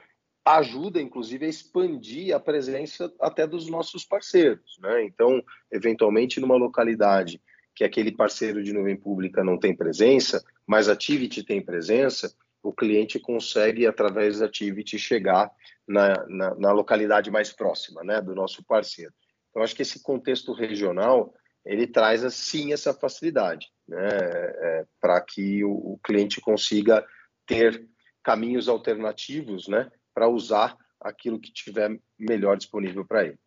ajuda, 0.47 1.03
inclusive, 1.03 1.45
a 1.45 1.49
expandir 1.49 2.35
a 2.35 2.41
presença 2.41 3.13
até 3.21 3.47
dos 3.47 3.69
nossos 3.69 4.07
parceiros, 4.07 4.79
né, 4.81 5.05
então, 5.05 5.43
eventualmente, 5.71 6.41
numa 6.41 6.57
localidade 6.57 7.39
que 7.75 7.85
aquele 7.85 8.13
parceiro 8.13 8.63
de 8.63 8.73
nuvem 8.73 8.97
pública 8.97 9.45
não 9.45 9.59
tem 9.59 9.77
presença, 9.77 10.43
mas 10.67 10.89
a 10.89 10.93
Activity 10.93 11.43
tem 11.43 11.61
presença, 11.61 12.35
o 12.63 12.73
cliente 12.73 13.19
consegue, 13.19 13.87
através 13.87 14.39
da 14.39 14.47
Activity, 14.47 14.99
chegar 14.99 15.51
na, 15.87 16.27
na, 16.27 16.55
na, 16.55 16.73
localidade 16.73 17.31
mais 17.31 17.53
próxima 17.53 18.03
né, 18.03 18.21
do 18.21 18.35
nosso 18.35 18.65
parceiro. 18.65 19.13
Então, 19.51 19.63
acho 19.63 19.75
que 19.75 19.83
esse 19.83 20.03
contexto 20.03 20.53
regional, 20.53 21.33
ele 21.65 21.87
traz, 21.87 22.23
sim, 22.35 22.73
essa 22.73 22.93
facilidade, 22.93 23.67
né, 23.87 24.09
é, 24.09 24.87
para 25.01 25.21
que 25.21 25.65
o, 25.65 25.71
o, 25.71 26.01
cliente 26.03 26.41
consiga 26.41 27.05
ter 27.47 27.87
caminhos 28.23 28.69
alternativos 28.69 29.69
né, 29.69 29.91
para 30.13 30.29
usar 30.29 30.77
aquilo 31.01 31.41
que 31.41 31.53
tiver 31.53 31.99
melhor 32.19 32.57
disponível 32.57 33.05
para 33.05 33.25
ele. 33.25 33.39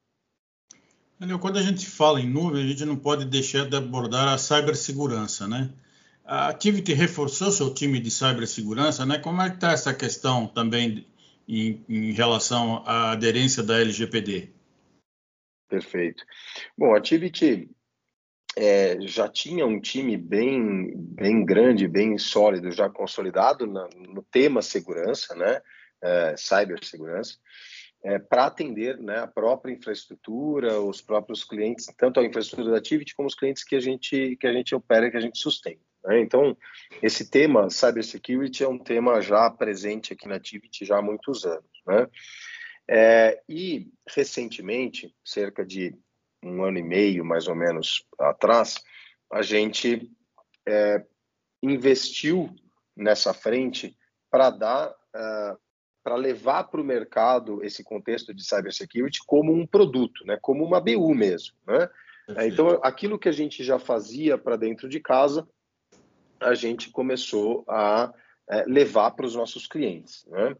Quando 1.39 1.59
a 1.59 1.61
gente 1.61 1.85
fala 1.85 2.19
em 2.19 2.27
nuvem, 2.27 2.63
a 2.63 2.67
gente 2.67 2.83
não 2.83 2.95
pode 2.95 3.25
deixar 3.25 3.69
de 3.69 3.75
abordar 3.75 4.29
a 4.29 4.39
cibersegurança, 4.39 5.47
né? 5.47 5.71
A 6.23 6.49
Activity 6.49 6.93
reforçou 6.93 7.51
seu 7.51 7.73
time 7.73 7.99
de 7.99 8.11
cibersegurança, 8.11 9.05
né? 9.05 9.17
Como 9.17 9.41
é 9.41 9.49
que 9.49 9.55
está 9.55 9.71
essa 9.71 9.93
questão 9.93 10.47
também 10.47 11.05
em, 11.47 11.83
em, 11.89 12.11
relação 12.11 12.83
à 12.85 13.11
aderência 13.11 13.63
da 13.63 13.79
LGPD? 13.79 14.49
Perfeito. 15.67 16.23
Bom, 16.77 16.93
a 16.93 16.97
Activity 16.97 17.69
é, 18.55 18.99
já 19.01 19.27
tinha 19.27 19.65
um 19.65 19.79
time 19.79 20.15
bem, 20.17 20.93
bem 20.95 21.43
grande, 21.43 21.87
bem 21.87 22.17
sólido, 22.17 22.71
já 22.71 22.89
consolidado 22.89 23.65
na, 23.65 23.87
no 23.95 24.21
tema 24.23 24.61
segurança, 24.61 25.35
né? 25.35 25.61
É, 26.03 26.35
cibersegurança. 26.37 27.37
É, 28.03 28.17
para 28.17 28.45
atender 28.45 28.97
né, 28.97 29.19
a 29.19 29.27
própria 29.27 29.71
infraestrutura, 29.71 30.81
os 30.81 31.01
próprios 31.01 31.43
clientes, 31.43 31.85
tanto 31.95 32.19
a 32.19 32.25
infraestrutura 32.25 32.71
da 32.71 32.77
Activity 32.77 33.15
como 33.15 33.27
os 33.27 33.35
clientes 33.35 33.63
que 33.63 33.75
a 33.75 33.79
gente 33.79 34.35
que 34.37 34.47
a 34.47 34.53
gente 34.53 34.73
opera, 34.73 35.11
que 35.11 35.17
a 35.17 35.21
gente 35.21 35.37
sustenta. 35.37 35.90
Né? 36.03 36.19
Então, 36.21 36.57
esse 37.01 37.29
tema 37.29 37.69
cybersecurity 37.69 38.63
é 38.63 38.67
um 38.67 38.79
tema 38.79 39.21
já 39.21 39.49
presente 39.49 40.13
aqui 40.13 40.27
na 40.27 40.39
Tivit 40.39 40.85
já 40.85 40.97
há 40.97 41.01
muitos 41.01 41.45
anos. 41.45 41.69
Né? 41.85 42.07
É, 42.89 43.41
e, 43.47 43.91
recentemente, 44.09 45.13
cerca 45.23 45.65
de 45.65 45.95
um 46.43 46.63
ano 46.63 46.79
e 46.79 46.83
meio, 46.83 47.23
mais 47.23 47.47
ou 47.47 47.55
menos, 47.55 48.05
atrás, 48.19 48.81
a 49.31 49.41
gente 49.41 50.11
é, 50.67 51.05
investiu 51.61 52.53
nessa 52.95 53.33
frente 53.33 53.95
para 54.29 54.49
dar, 54.49 54.89
uh, 54.89 55.57
para 56.03 56.15
levar 56.15 56.65
para 56.65 56.81
o 56.81 56.85
mercado 56.85 57.63
esse 57.63 57.83
contexto 57.83 58.33
de 58.33 58.43
cybersecurity 58.43 59.19
como 59.25 59.53
um 59.53 59.67
produto, 59.67 60.25
né? 60.25 60.37
como 60.41 60.63
uma 60.63 60.79
BU 60.79 61.13
mesmo. 61.13 61.55
Né? 61.67 61.89
Então, 62.45 62.79
aquilo 62.81 63.19
que 63.19 63.29
a 63.29 63.31
gente 63.31 63.63
já 63.63 63.77
fazia 63.77 64.37
para 64.37 64.55
dentro 64.55 64.87
de 64.87 64.99
casa, 64.99 65.47
a 66.41 66.55
gente 66.55 66.89
começou 66.89 67.63
a 67.67 68.13
é, 68.49 68.65
levar 68.65 69.11
para 69.11 69.25
os 69.25 69.35
nossos 69.35 69.67
clientes. 69.67 70.25
Né? 70.27 70.55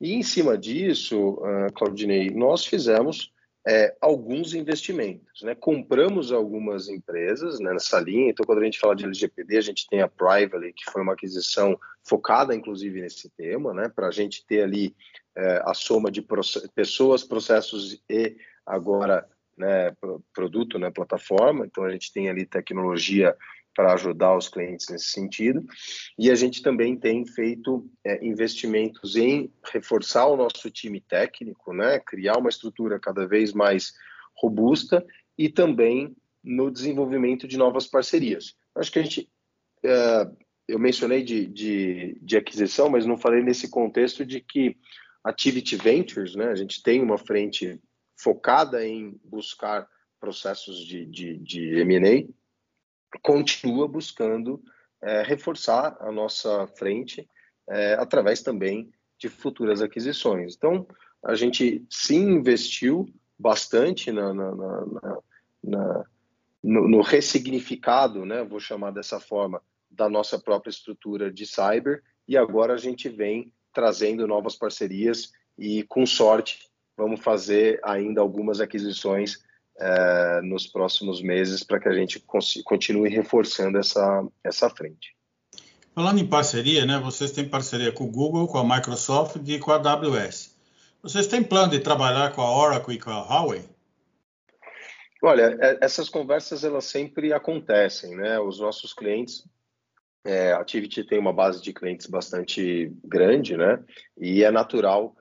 E 0.00 0.14
em 0.14 0.22
cima 0.22 0.56
disso, 0.56 1.34
uh, 1.34 1.72
Claudinei, 1.74 2.30
nós 2.30 2.64
fizemos 2.64 3.32
é, 3.66 3.94
alguns 4.00 4.54
investimentos. 4.54 5.42
Né? 5.42 5.54
Compramos 5.54 6.32
algumas 6.32 6.88
empresas 6.88 7.60
né, 7.60 7.72
nessa 7.72 8.00
linha. 8.00 8.30
Então, 8.30 8.46
quando 8.46 8.60
a 8.60 8.64
gente 8.64 8.78
fala 8.78 8.96
de 8.96 9.04
LGPD, 9.04 9.58
a 9.58 9.62
gente 9.62 9.86
tem 9.88 10.00
a 10.00 10.08
Prively, 10.08 10.72
que 10.72 10.90
foi 10.90 11.02
uma 11.02 11.12
aquisição 11.12 11.78
focada, 12.02 12.54
inclusive, 12.54 13.00
nesse 13.00 13.28
tema, 13.30 13.74
né? 13.74 13.88
para 13.94 14.08
a 14.08 14.10
gente 14.10 14.44
ter 14.46 14.62
ali 14.62 14.96
é, 15.36 15.62
a 15.64 15.74
soma 15.74 16.10
de 16.10 16.26
pessoas, 16.74 17.22
processos 17.22 18.02
e 18.08 18.36
agora 18.64 19.28
né, 19.56 19.94
produto, 20.32 20.78
né, 20.78 20.90
plataforma. 20.90 21.66
Então, 21.66 21.84
a 21.84 21.90
gente 21.90 22.10
tem 22.12 22.30
ali 22.30 22.46
tecnologia 22.46 23.36
para 23.80 23.94
ajudar 23.94 24.36
os 24.36 24.46
clientes 24.46 24.88
nesse 24.90 25.06
sentido. 25.06 25.64
E 26.18 26.30
a 26.30 26.34
gente 26.34 26.60
também 26.60 26.98
tem 26.98 27.24
feito 27.24 27.90
é, 28.04 28.22
investimentos 28.22 29.16
em 29.16 29.50
reforçar 29.72 30.26
o 30.26 30.36
nosso 30.36 30.70
time 30.70 31.00
técnico, 31.00 31.72
né? 31.72 31.98
criar 31.98 32.36
uma 32.36 32.50
estrutura 32.50 33.00
cada 33.00 33.26
vez 33.26 33.54
mais 33.54 33.94
robusta 34.36 35.02
e 35.38 35.48
também 35.48 36.14
no 36.44 36.70
desenvolvimento 36.70 37.48
de 37.48 37.56
novas 37.56 37.86
parcerias. 37.86 38.54
Acho 38.76 38.92
que 38.92 38.98
a 38.98 39.02
gente. 39.02 39.30
É, 39.82 40.30
eu 40.68 40.78
mencionei 40.78 41.22
de, 41.22 41.46
de, 41.46 42.18
de, 42.20 42.36
aquisição, 42.36 42.90
mas 42.90 43.06
não 43.06 43.16
falei 43.16 43.42
nesse 43.42 43.70
contexto 43.70 44.26
de 44.26 44.40
que 44.40 44.76
Activity 45.24 45.74
Ventures, 45.76 46.34
né, 46.34 46.48
a 46.48 46.54
gente 46.54 46.82
tem 46.82 47.02
uma 47.02 47.16
frente 47.16 47.80
focada 48.14 48.86
em 48.86 49.18
buscar 49.24 49.88
processos 50.20 50.78
de, 50.86 51.06
de, 51.06 51.38
de 51.38 51.80
M&A, 51.80 52.30
continua 53.22 53.88
buscando 53.88 54.62
é, 55.02 55.22
reforçar 55.22 55.96
a 56.00 56.12
nossa 56.12 56.66
frente 56.66 57.28
é, 57.68 57.94
através 57.94 58.42
também 58.42 58.90
de 59.18 59.28
futuras 59.28 59.82
aquisições. 59.82 60.54
Então, 60.56 60.86
a 61.22 61.34
gente 61.34 61.84
sim 61.90 62.30
investiu 62.30 63.06
bastante 63.38 64.10
na, 64.10 64.32
na, 64.32 64.54
na, 64.54 64.86
na 65.62 66.04
no, 66.62 66.88
no, 66.88 67.00
ressignificado, 67.00 68.26
né, 68.26 68.44
vou 68.44 68.60
chamar 68.60 68.90
dessa 68.90 69.18
forma, 69.18 69.62
da 69.90 70.08
nossa 70.08 70.38
própria 70.38 70.70
estrutura 70.70 71.32
de 71.32 71.46
cyber, 71.46 72.02
e 72.28 72.36
agora 72.36 72.74
a 72.74 72.76
gente 72.76 73.08
vem 73.08 73.50
trazendo 73.72 74.26
novas 74.26 74.56
parcerias 74.56 75.32
e, 75.58 75.82
com 75.84 76.04
sorte, 76.04 76.68
vamos 76.96 77.20
fazer 77.20 77.80
ainda 77.82 78.20
algumas 78.20 78.60
aquisições 78.60 79.42
é, 79.80 80.40
nos 80.42 80.66
próximos 80.66 81.22
meses 81.22 81.64
para 81.64 81.80
que 81.80 81.88
a 81.88 81.94
gente 81.94 82.22
continue 82.64 83.08
reforçando 83.08 83.78
essa, 83.78 84.26
essa 84.44 84.68
frente. 84.68 85.16
Falando 85.94 86.20
em 86.20 86.26
parceria, 86.26 86.86
né, 86.86 86.98
vocês 86.98 87.32
têm 87.32 87.48
parceria 87.48 87.90
com 87.90 88.04
o 88.04 88.10
Google, 88.10 88.46
com 88.46 88.58
a 88.58 88.76
Microsoft 88.76 89.36
e 89.46 89.58
com 89.58 89.72
a 89.72 89.76
AWS. 89.76 90.56
Vocês 91.02 91.26
têm 91.26 91.42
plano 91.42 91.70
de 91.70 91.80
trabalhar 91.80 92.32
com 92.32 92.42
a 92.42 92.56
Oracle 92.56 92.94
e 92.94 92.98
com 92.98 93.10
a 93.10 93.22
Huawei? 93.22 93.64
Olha, 95.22 95.56
é, 95.60 95.78
essas 95.82 96.08
conversas 96.08 96.64
elas 96.64 96.84
sempre 96.84 97.32
acontecem, 97.32 98.16
né? 98.16 98.38
Os 98.38 98.60
nossos 98.60 98.94
clientes, 98.94 99.46
é, 100.24 100.52
a 100.52 100.58
Activity 100.58 101.04
tem 101.04 101.18
uma 101.18 101.32
base 101.32 101.62
de 101.62 101.72
clientes 101.72 102.06
bastante 102.06 102.92
grande, 103.04 103.56
né? 103.56 103.82
E 104.18 104.44
é 104.44 104.50
natural 104.50 105.16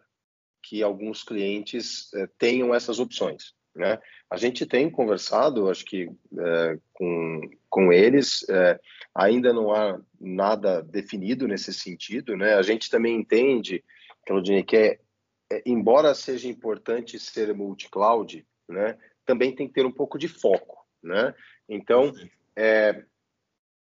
que 0.62 0.84
alguns 0.84 1.24
clientes 1.24 2.14
é, 2.14 2.28
tenham 2.38 2.74
essas 2.74 3.00
opções, 3.00 3.54
né? 3.76 4.00
A 4.30 4.38
gente 4.38 4.66
tem 4.66 4.90
conversado, 4.90 5.70
acho 5.70 5.86
que 5.86 6.10
é, 6.38 6.78
com, 6.94 7.42
com 7.70 7.92
eles, 7.94 8.48
é, 8.50 8.80
ainda 9.14 9.54
não 9.54 9.74
há 9.74 10.00
nada 10.20 10.82
definido 10.82 11.48
nesse 11.48 11.74
sentido, 11.74 12.36
né? 12.36 12.56
A 12.56 12.62
gente 12.62 12.90
também 12.90 13.16
entende, 13.16 13.84
Claudine, 14.26 14.64
que 14.64 14.78
é, 14.78 15.00
é, 15.52 15.64
embora 15.66 16.14
seja 16.14 16.48
importante 16.48 17.20
ser 17.20 17.54
multi-cloud, 17.54 18.46
né? 18.68 18.98
também 19.30 19.54
tem 19.54 19.68
que 19.68 19.76
ter 19.76 19.86
um 19.86 19.92
pouco 19.92 20.18
de 20.18 20.28
foco, 20.28 20.84
né? 21.04 21.36
Então, 21.68 22.12
é, 22.56 23.04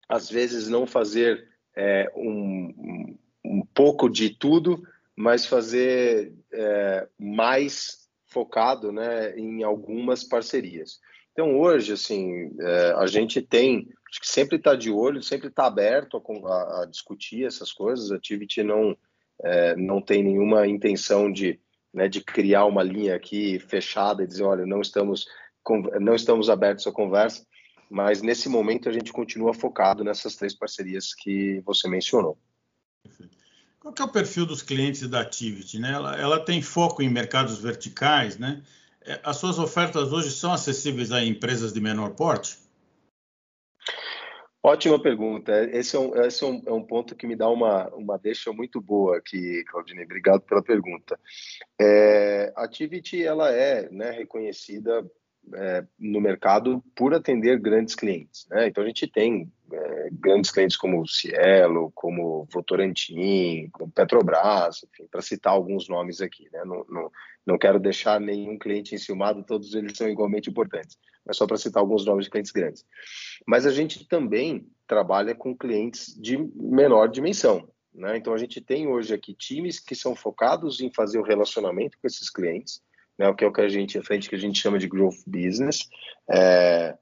às 0.08 0.30
vezes 0.30 0.68
não 0.68 0.86
fazer 0.86 1.48
é, 1.76 2.08
um, 2.14 3.18
um, 3.44 3.66
pouco 3.74 4.08
de 4.08 4.30
tudo, 4.30 4.86
mas 5.16 5.44
fazer 5.44 6.32
é, 6.52 7.08
mais 7.18 8.03
focado, 8.34 8.90
né, 8.90 9.34
em 9.38 9.62
algumas 9.62 10.24
parcerias. 10.24 10.98
Então, 11.32 11.58
hoje, 11.58 11.92
assim, 11.92 12.50
é, 12.60 12.94
a 12.96 13.06
gente 13.06 13.40
tem, 13.40 13.88
acho 14.10 14.20
que 14.20 14.28
sempre 14.28 14.56
está 14.56 14.74
de 14.74 14.90
olho, 14.90 15.22
sempre 15.22 15.48
está 15.48 15.66
aberto 15.66 16.22
a, 16.46 16.82
a, 16.82 16.86
discutir 16.86 17.46
essas 17.46 17.72
coisas. 17.72 18.10
A 18.10 18.16
Activity 18.16 18.62
não, 18.62 18.96
é, 19.42 19.76
não 19.76 20.02
tem 20.02 20.22
nenhuma 20.22 20.66
intenção 20.66 21.32
de 21.32 21.60
né, 21.94 22.08
de 22.08 22.20
criar 22.20 22.66
uma 22.66 22.82
linha 22.82 23.14
aqui 23.14 23.60
fechada 23.60 24.24
e 24.24 24.26
dizer, 24.26 24.42
olha, 24.42 24.66
não 24.66 24.80
estamos, 24.80 25.26
não 26.00 26.14
estamos 26.14 26.50
abertos 26.50 26.86
à 26.88 26.92
conversa, 26.92 27.46
mas 27.88 28.20
nesse 28.20 28.48
momento 28.48 28.88
a 28.88 28.92
gente 28.92 29.12
continua 29.12 29.54
focado 29.54 30.02
nessas 30.02 30.34
três 30.34 30.52
parcerias 30.52 31.14
que 31.14 31.62
você 31.64 31.88
mencionou. 31.88 32.36
Qual 33.84 33.94
é 34.00 34.02
o 34.02 34.08
perfil 34.08 34.46
dos 34.46 34.62
clientes 34.62 35.06
da 35.06 35.20
Activity? 35.20 35.78
Né? 35.78 35.92
Ela, 35.92 36.16
ela 36.18 36.40
tem 36.42 36.62
foco 36.62 37.02
em 37.02 37.10
mercados 37.10 37.60
verticais, 37.60 38.38
né? 38.38 38.62
É, 39.02 39.20
as 39.22 39.36
suas 39.36 39.58
ofertas 39.58 40.10
hoje 40.10 40.30
são 40.30 40.54
acessíveis 40.54 41.12
a 41.12 41.22
empresas 41.22 41.70
de 41.70 41.82
menor 41.82 42.14
porte? 42.14 42.56
Ótima 44.62 44.98
pergunta. 44.98 45.52
Esse 45.70 45.96
é 45.96 45.98
um, 45.98 46.16
esse 46.22 46.42
é 46.42 46.46
um, 46.46 46.62
é 46.64 46.72
um, 46.72 46.82
ponto 46.82 47.14
que 47.14 47.26
me 47.26 47.36
dá 47.36 47.46
uma, 47.50 47.88
uma 47.90 48.18
deixa 48.18 48.50
muito 48.54 48.80
boa 48.80 49.18
aqui, 49.18 49.62
Claudine. 49.64 50.04
Obrigado 50.04 50.40
pela 50.40 50.62
pergunta. 50.62 51.20
É, 51.78 52.54
a 52.56 52.64
Activity 52.64 53.22
ela 53.22 53.52
é 53.52 53.90
né, 53.90 54.12
reconhecida 54.12 55.04
é, 55.52 55.84
no 55.98 56.22
mercado 56.22 56.82
por 56.96 57.12
atender 57.12 57.60
grandes 57.60 57.94
clientes. 57.94 58.46
Né? 58.48 58.66
Então 58.68 58.82
a 58.82 58.86
gente 58.86 59.06
tem 59.06 59.52
grandes 60.20 60.50
clientes 60.50 60.76
como 60.76 61.06
Cielo, 61.06 61.90
como 61.94 62.46
Votorantim, 62.52 63.68
como 63.72 63.90
Petrobras, 63.90 64.84
para 65.10 65.22
citar 65.22 65.52
alguns 65.52 65.88
nomes 65.88 66.20
aqui. 66.20 66.48
Né? 66.52 66.62
Não, 66.64 66.84
não, 66.88 67.10
não 67.46 67.58
quero 67.58 67.78
deixar 67.78 68.20
nenhum 68.20 68.58
cliente 68.58 68.94
enciumado, 68.94 69.44
todos 69.44 69.74
eles 69.74 69.96
são 69.96 70.08
igualmente 70.08 70.50
importantes, 70.50 70.98
mas 71.26 71.36
só 71.36 71.46
para 71.46 71.56
citar 71.56 71.80
alguns 71.80 72.04
nomes 72.04 72.26
de 72.26 72.30
clientes 72.30 72.52
grandes. 72.52 72.84
Mas 73.46 73.66
a 73.66 73.70
gente 73.70 74.06
também 74.06 74.66
trabalha 74.86 75.34
com 75.34 75.56
clientes 75.56 76.14
de 76.14 76.36
menor 76.54 77.08
dimensão. 77.08 77.68
Né? 77.94 78.16
Então 78.16 78.34
a 78.34 78.38
gente 78.38 78.60
tem 78.60 78.88
hoje 78.88 79.14
aqui 79.14 79.34
times 79.34 79.78
que 79.78 79.94
são 79.94 80.16
focados 80.16 80.80
em 80.80 80.92
fazer 80.92 81.18
o 81.18 81.22
relacionamento 81.22 81.96
com 82.00 82.06
esses 82.06 82.28
clientes, 82.28 82.82
né? 83.16 83.28
o 83.28 83.34
que 83.34 83.44
é 83.44 83.46
o 83.46 83.52
que 83.52 83.60
a 83.60 83.68
gente, 83.68 83.98
a 83.98 84.02
frente 84.02 84.28
que 84.28 84.34
a 84.34 84.38
gente 84.38 84.58
chama 84.58 84.78
de 84.78 84.88
growth 84.88 85.22
business. 85.26 85.88
É, 86.28 86.96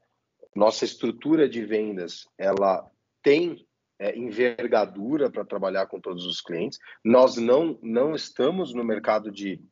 nossa 0.54 0.84
estrutura 0.84 1.48
de 1.48 1.64
vendas, 1.64 2.28
ela 2.36 2.86
tem 3.22 3.66
é, 3.98 4.16
envergadura 4.18 5.30
para 5.30 5.44
trabalhar 5.44 5.86
com 5.86 6.00
todos 6.00 6.26
os 6.26 6.40
clientes. 6.40 6.78
Nós 7.04 7.36
não, 7.36 7.78
não 7.82 8.14
estamos 8.14 8.74
no 8.74 8.84
mercado 8.84 9.30
de 9.30 9.62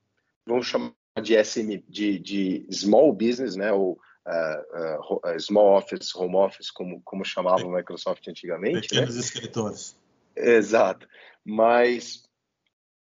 vamos 0.46 0.66
chamar 0.66 0.92
de 1.22 1.42
SM, 1.42 1.82
de, 1.88 2.18
de 2.18 2.66
small 2.70 3.12
business, 3.12 3.56
né, 3.56 3.72
ou 3.72 3.98
uh, 4.26 5.16
uh, 5.16 5.40
small 5.40 5.76
office, 5.76 6.14
home 6.14 6.36
office, 6.36 6.70
como, 6.70 7.00
como 7.04 7.24
chamava 7.24 7.64
o 7.64 7.72
Microsoft 7.72 8.26
antigamente. 8.28 8.88
Pequenos 8.88 9.14
né? 9.14 9.20
escritores. 9.20 9.98
Exato. 10.36 11.08
Mas 11.44 12.22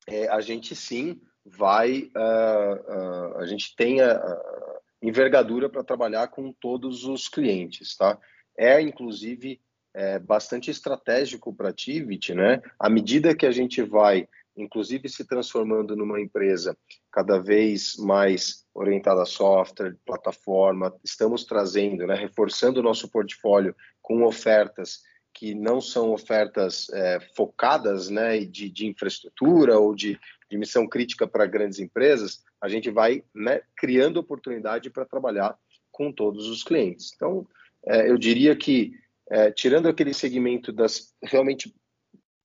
é, 0.06 0.28
a 0.28 0.40
gente 0.40 0.74
sim 0.74 1.20
vai, 1.44 2.10
uh, 2.16 3.38
a 3.38 3.46
gente 3.46 3.74
tem 3.76 4.00
a, 4.00 4.12
a 4.12 4.68
envergadura 5.02 5.68
para 5.68 5.84
trabalhar 5.84 6.28
com 6.28 6.52
todos 6.52 7.04
os 7.04 7.28
clientes, 7.28 7.96
tá? 7.96 8.18
É, 8.56 8.80
inclusive, 8.80 9.60
é, 9.94 10.18
bastante 10.18 10.70
estratégico 10.70 11.54
para 11.54 11.70
a 11.70 11.72
Tivit, 11.72 12.34
né? 12.34 12.62
À 12.78 12.88
medida 12.88 13.34
que 13.34 13.46
a 13.46 13.50
gente 13.50 13.82
vai 13.82 14.28
inclusive 14.62 15.08
se 15.08 15.24
transformando 15.24 15.96
numa 15.96 16.20
empresa 16.20 16.76
cada 17.12 17.38
vez 17.38 17.96
mais 17.96 18.66
orientada 18.74 19.22
a 19.22 19.26
software, 19.26 19.96
plataforma. 20.04 20.94
Estamos 21.04 21.44
trazendo, 21.44 22.06
né, 22.06 22.14
reforçando 22.14 22.80
o 22.80 22.82
nosso 22.82 23.08
portfólio 23.08 23.74
com 24.02 24.24
ofertas 24.24 25.02
que 25.32 25.54
não 25.54 25.80
são 25.80 26.10
ofertas 26.10 26.88
é, 26.90 27.20
focadas 27.36 28.08
né, 28.10 28.40
de, 28.40 28.68
de, 28.68 28.86
infraestrutura 28.86 29.78
ou 29.78 29.94
de, 29.94 30.18
de 30.50 30.58
missão 30.58 30.88
crítica 30.88 31.28
para 31.28 31.46
grandes 31.46 31.78
empresas, 31.78 32.42
a 32.60 32.68
gente 32.68 32.90
vai 32.90 33.22
né, 33.32 33.60
criando 33.76 34.18
oportunidade 34.18 34.90
para 34.90 35.04
trabalhar 35.04 35.56
com 35.92 36.10
todos 36.10 36.48
os 36.48 36.64
clientes. 36.64 37.12
Então, 37.14 37.46
é, 37.86 38.10
eu 38.10 38.18
diria 38.18 38.56
que, 38.56 38.92
é, 39.30 39.50
tirando 39.50 39.88
aquele 39.88 40.14
segmento 40.14 40.72
das 40.72 41.14
realmente 41.22 41.74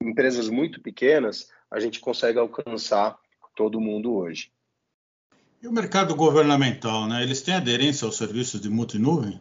empresas 0.02 0.50
muito 0.50 0.82
pequenas, 0.82 1.50
a 1.72 1.80
gente 1.80 2.00
consegue 2.00 2.38
alcançar 2.38 3.18
todo 3.56 3.80
mundo 3.80 4.14
hoje. 4.14 4.52
E 5.62 5.68
o 5.68 5.72
mercado 5.72 6.16
governamental, 6.16 7.08
né? 7.08 7.24
Eles 7.24 7.42
têm 7.42 7.54
aderência 7.54 8.06
aos 8.06 8.18
serviços 8.18 8.60
de 8.60 8.70
multinuvem? 8.70 9.40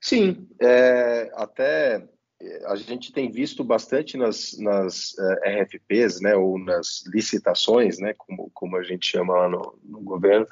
Sim, 0.00 0.48
é, 0.60 1.30
até 1.34 2.08
é, 2.40 2.66
a 2.66 2.76
gente 2.76 3.12
tem 3.12 3.30
visto 3.30 3.62
bastante 3.62 4.16
nas, 4.16 4.58
nas 4.58 5.12
uh, 5.12 5.38
é, 5.44 5.62
RFPs, 5.62 6.20
né, 6.20 6.34
ou 6.34 6.58
nas 6.58 7.04
licitações, 7.06 7.98
né, 7.98 8.12
como, 8.18 8.50
como 8.52 8.76
a 8.76 8.82
gente 8.82 9.06
chama 9.06 9.34
lá 9.34 9.48
no, 9.48 9.78
no 9.84 10.00
governo, 10.00 10.46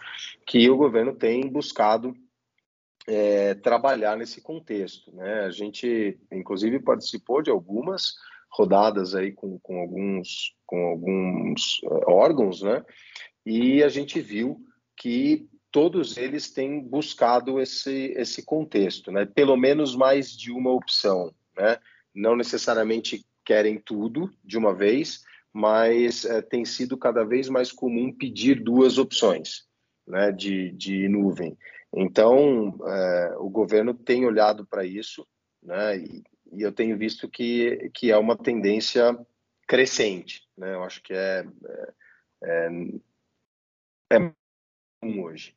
que 0.47 0.71
o 0.71 0.77
governo 0.77 1.15
tem 1.15 1.49
buscado 1.49 2.15
é, 3.13 3.55
trabalhar 3.55 4.17
nesse 4.17 4.41
contexto. 4.41 5.15
Né? 5.15 5.41
A 5.41 5.51
gente, 5.51 6.19
inclusive, 6.31 6.79
participou 6.79 7.43
de 7.43 7.51
algumas, 7.51 8.15
rodadas 8.51 9.15
aí 9.15 9.33
com, 9.33 9.59
com 9.61 9.81
alguns, 9.81 10.55
com 10.67 10.87
alguns 10.87 11.81
uh, 11.85 12.11
órgãos, 12.11 12.63
né? 12.63 12.85
E 13.47 13.83
a 13.83 13.89
gente 13.89 14.21
viu 14.21 14.61
que 14.97 15.49
todos 15.71 16.17
eles 16.17 16.51
têm 16.51 16.81
buscado 16.81 17.61
esse, 17.61 18.13
esse 18.17 18.45
contexto, 18.45 19.13
né? 19.13 19.25
Pelo 19.25 19.57
menos 19.57 19.95
mais 19.95 20.37
de 20.37 20.51
uma 20.51 20.73
opção, 20.73 21.33
né? 21.57 21.79
Não 22.15 22.35
necessariamente 22.35 23.25
querem 23.45 23.79
tudo 23.79 24.31
de 24.45 24.59
uma 24.59 24.75
vez, 24.75 25.23
mas 25.53 26.25
uh, 26.25 26.43
tem 26.43 26.65
sido 26.65 26.99
cada 26.99 27.25
vez 27.25 27.49
mais 27.49 27.71
comum 27.71 28.13
pedir 28.13 28.61
duas 28.63 28.99
opções, 28.99 29.65
né? 30.07 30.33
De, 30.33 30.73
de 30.73 31.09
nuvem. 31.09 31.57
Então, 31.95 32.69
uh, 32.69 33.45
o 33.45 33.51
governo 33.51 33.93
tem 33.93 34.25
olhado 34.25 34.65
para 34.65 34.85
isso, 34.85 35.27
né? 35.63 35.99
E, 35.99 36.23
e 36.53 36.63
eu 36.63 36.73
tenho 36.73 36.97
visto 36.97 37.29
que, 37.29 37.91
que 37.95 38.11
é 38.11 38.17
uma 38.17 38.37
tendência 38.37 39.17
crescente. 39.67 40.43
Né? 40.57 40.75
Eu 40.75 40.83
acho 40.83 41.03
que 41.03 41.13
é, 41.13 41.47
é, 42.43 42.73
é, 44.13 44.17
é 44.17 44.35
hoje. 45.21 45.55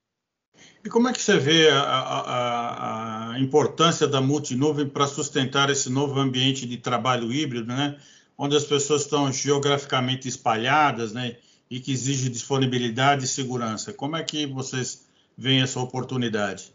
E 0.86 0.90
como 0.90 1.08
é 1.08 1.14
que 1.14 1.22
você 1.22 1.38
vê 1.40 1.70
a, 1.70 1.82
a, 1.82 3.32
a 3.32 3.40
importância 3.40 4.08
da 4.08 4.22
multinuvem 4.22 4.88
para 4.88 5.08
sustentar 5.08 5.70
esse 5.72 5.90
novo 5.90 6.20
ambiente 6.20 6.68
de 6.68 6.78
trabalho 6.78 7.34
híbrido, 7.34 7.66
né? 7.68 8.00
onde 8.38 8.56
as 8.56 8.64
pessoas 8.64 9.02
estão 9.02 9.32
geograficamente 9.32 10.28
espalhadas 10.28 11.12
né? 11.12 11.38
e 11.70 11.80
que 11.80 11.92
exige 11.92 12.30
disponibilidade 12.30 13.26
e 13.26 13.28
segurança? 13.28 13.92
Como 13.94 14.16
é 14.16 14.24
que 14.24 14.46
vocês 14.46 15.08
veem 15.38 15.62
essa 15.62 15.80
oportunidade? 15.80 16.74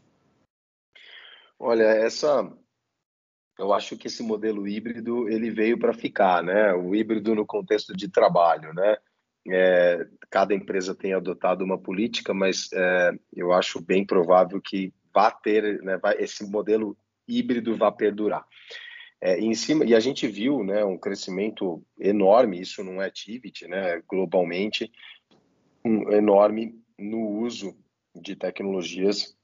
Olha, 1.59 1.85
essa 1.85 2.51
eu 3.59 3.73
acho 3.73 3.97
que 3.97 4.07
esse 4.07 4.23
modelo 4.23 4.68
híbrido 4.68 5.29
ele 5.29 5.51
veio 5.51 5.79
para 5.79 5.92
ficar, 5.92 6.44
né? 6.44 6.73
O 6.75 6.94
híbrido 6.94 7.35
no 7.35 7.44
contexto 7.44 7.92
de 7.92 8.09
trabalho, 8.09 8.73
né? 8.73 8.97
é, 9.51 10.07
cada 10.31 10.55
empresa 10.55 10.94
tem 10.94 11.12
adotado 11.12 11.64
uma 11.64 11.79
política, 11.79 12.35
mas 12.35 12.71
é, 12.73 13.12
eu 13.35 13.53
acho 13.53 13.81
bem 13.81 14.05
provável 14.05 14.61
que 14.61 14.92
vá 15.12 15.31
ter, 15.31 15.83
né, 15.83 15.97
vai, 15.97 16.16
esse 16.18 16.44
modelo 16.49 16.97
híbrido 17.27 17.77
vá 17.77 17.90
perdurar. 17.90 18.47
É, 19.21 19.38
em 19.40 19.55
cima, 19.55 19.85
e 19.85 19.94
a 19.94 20.01
gente 20.01 20.29
viu 20.29 20.62
né, 20.62 20.85
um 20.85 20.97
crescimento 20.97 21.83
enorme, 21.99 22.61
isso 22.61 22.85
não 22.85 23.03
é 23.03 23.11
Tivit, 23.11 23.66
né, 23.66 24.01
globalmente, 24.09 24.90
um 25.85 26.12
enorme 26.12 26.79
no 26.99 27.27
uso 27.40 27.77
de 28.14 28.37
tecnologias 28.37 29.37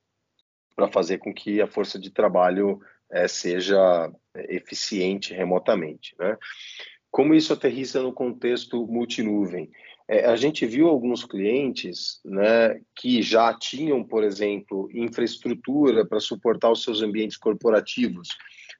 para 0.74 0.88
fazer 0.88 1.18
com 1.18 1.33
que 1.33 1.61
a 1.61 1.66
força 1.66 1.98
de 1.98 2.11
trabalho 2.11 2.81
é, 3.11 3.29
seja 3.29 4.12
eficiente 4.48 5.33
remotamente. 5.33 6.14
Né? 6.18 6.37
Como 7.11 7.35
isso 7.35 7.53
aterriza 7.53 8.03
no 8.03 8.12
contexto 8.12 8.87
multinuvem? 8.87 9.70
É, 10.09 10.27
a 10.27 10.37
gente 10.37 10.66
viu 10.66 10.88
alguns 10.88 11.24
clientes 11.24 12.20
né, 12.24 12.81
que 12.94 13.22
já 13.22 13.55
tinham, 13.55 14.05
por 14.05 14.22
exemplo, 14.22 14.88
infraestrutura 14.92 16.05
para 16.05 16.20
suportar 16.20 16.70
os 16.70 16.83
seus 16.83 17.03
ambientes 17.03 17.37
corporativos 17.37 18.29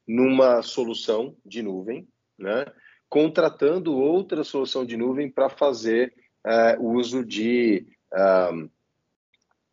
numa 0.07 0.61
solução 0.63 1.35
de 1.47 1.63
nuvem, 1.63 2.07
né, 2.39 2.67
contratando 3.09 3.97
outra 3.97 4.45
solução 4.45 4.85
de 4.85 4.97
nuvem 4.97 5.31
para 5.31 5.49
fazer 5.49 6.13
é, 6.45 6.77
uso 6.79 7.25
de 7.25 7.87
um, 8.53 8.69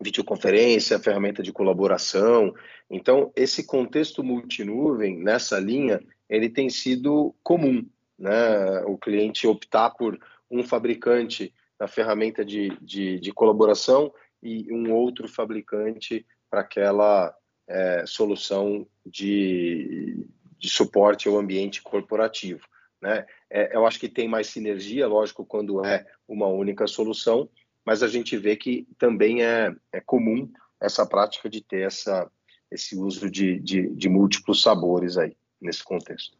videoconferência, 0.01 0.99
ferramenta 0.99 1.43
de 1.43 1.51
colaboração. 1.51 2.53
Então, 2.89 3.31
esse 3.35 3.65
contexto 3.65 4.23
multinuvem 4.23 5.17
nessa 5.17 5.59
linha, 5.59 6.01
ele 6.29 6.49
tem 6.49 6.69
sido 6.69 7.35
comum 7.43 7.85
né, 8.17 8.81
o 8.85 8.97
cliente 8.97 9.47
optar 9.47 9.91
por 9.91 10.19
um 10.49 10.63
fabricante 10.63 11.53
na 11.79 11.87
ferramenta 11.87 12.43
de, 12.45 12.69
de, 12.81 13.19
de 13.19 13.31
colaboração 13.31 14.13
e 14.43 14.71
um 14.71 14.91
outro 14.93 15.27
fabricante 15.27 16.25
para 16.49 16.61
aquela 16.61 17.33
é, 17.67 18.03
solução 18.05 18.85
de, 19.05 20.27
de 20.57 20.69
suporte 20.69 21.27
ao 21.27 21.37
ambiente 21.37 21.81
corporativo. 21.81 22.67
Né? 23.01 23.25
É, 23.49 23.75
eu 23.75 23.85
acho 23.85 23.99
que 23.99 24.07
tem 24.07 24.27
mais 24.27 24.47
sinergia, 24.47 25.07
lógico, 25.07 25.45
quando 25.45 25.83
é 25.83 26.05
uma 26.27 26.47
única 26.47 26.85
solução, 26.85 27.49
mas 27.85 28.03
a 28.03 28.07
gente 28.07 28.37
vê 28.37 28.55
que 28.55 28.87
também 28.97 29.43
é, 29.43 29.73
é 29.91 29.99
comum 30.01 30.51
essa 30.79 31.05
prática 31.05 31.49
de 31.49 31.61
ter 31.61 31.85
essa, 31.85 32.29
esse 32.71 32.95
uso 32.95 33.29
de, 33.29 33.59
de, 33.59 33.89
de 33.89 34.09
múltiplos 34.09 34.61
sabores 34.61 35.17
aí, 35.17 35.35
nesse 35.61 35.83
contexto. 35.83 36.37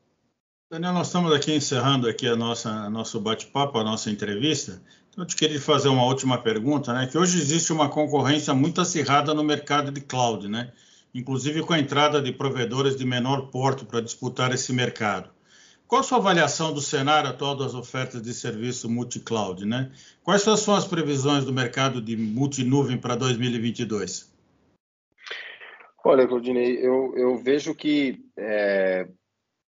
Daniel, 0.70 0.94
nós 0.94 1.08
estamos 1.08 1.34
aqui 1.34 1.54
encerrando 1.54 2.08
aqui 2.08 2.26
a 2.26 2.36
nossa 2.36 2.90
nosso 2.90 3.20
bate-papo, 3.20 3.78
a 3.78 3.84
nossa 3.84 4.10
entrevista. 4.10 4.82
Então, 5.10 5.26
eu 5.26 5.28
te 5.28 5.36
queria 5.36 5.60
fazer 5.60 5.90
uma 5.90 6.06
última 6.06 6.42
pergunta, 6.42 6.94
né? 6.94 7.08
Que 7.08 7.18
hoje 7.18 7.38
existe 7.38 7.74
uma 7.74 7.90
concorrência 7.90 8.54
muito 8.54 8.80
acirrada 8.80 9.34
no 9.34 9.44
mercado 9.44 9.92
de 9.92 10.00
cloud, 10.00 10.48
né? 10.48 10.72
Inclusive 11.14 11.62
com 11.64 11.74
a 11.74 11.80
entrada 11.80 12.22
de 12.22 12.32
provedores 12.32 12.96
de 12.96 13.06
menor 13.06 13.48
porte 13.48 13.84
para 13.84 14.00
disputar 14.00 14.54
esse 14.54 14.72
mercado. 14.72 15.30
Qual 15.92 16.00
a 16.00 16.04
sua 16.06 16.20
avaliação 16.20 16.74
do 16.74 16.80
cenário 16.80 17.30
atual 17.30 17.54
das 17.54 17.76
ofertas 17.76 18.22
de 18.22 18.34
serviço 18.34 18.90
multi-cloud, 18.90 19.66
né? 19.66 19.92
Quais 20.24 20.42
são 20.42 20.74
as 20.74 20.88
previsões 20.88 21.44
do 21.44 21.52
mercado 21.52 22.02
de 22.02 22.16
multinuvem 22.16 22.98
para 22.98 23.14
2022? 23.14 24.34
Olha, 26.06 26.26
Claudinei, 26.26 26.78
eu, 26.78 27.14
eu 27.18 27.38
vejo 27.40 27.76
que 27.76 28.24
é, 28.38 29.06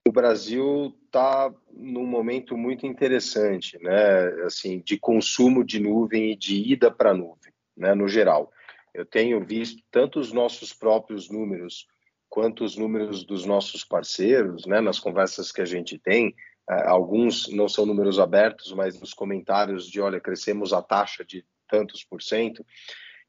o 0.06 0.12
Brasil 0.12 0.94
está 1.06 1.50
num 1.72 2.06
momento 2.06 2.58
muito 2.58 2.86
interessante, 2.86 3.82
né? 3.82 4.44
Assim, 4.44 4.82
de 4.82 4.98
consumo 4.98 5.64
de 5.64 5.80
nuvem 5.80 6.34
e 6.34 6.36
de 6.36 6.74
ida 6.74 6.92
para 6.92 7.12
a 7.12 7.16
nuvem, 7.16 7.54
né? 7.78 7.96
No 7.96 8.10
geral, 8.10 8.52
eu 8.94 9.06
tenho 9.06 9.40
visto 9.40 9.82
tanto 9.90 10.20
os 10.20 10.34
nossos 10.34 10.74
próprios 10.74 11.30
números 11.30 11.88
quanto 12.32 12.64
os 12.64 12.78
números 12.78 13.26
dos 13.26 13.46
nossos 13.46 13.84
parceiros, 13.84 14.66
né? 14.66 14.80
Nas 14.80 14.98
conversas 14.98 15.52
que 15.52 15.62
a 15.62 15.66
gente 15.66 16.00
tem, 16.00 16.34
é, 16.70 16.88
alguns 16.88 17.50
não 17.50 17.68
são 17.68 17.86
números 17.86 18.18
abertos, 18.18 18.72
mas 18.72 18.98
nos 18.98 19.14
comentários 19.14 19.86
de, 19.86 20.00
olha, 20.00 20.22
crescemos 20.22 20.72
a 20.72 20.82
taxa 20.82 21.26
de 21.26 21.46
tantos 21.68 22.06
por 22.06 22.22
cento, 22.22 22.66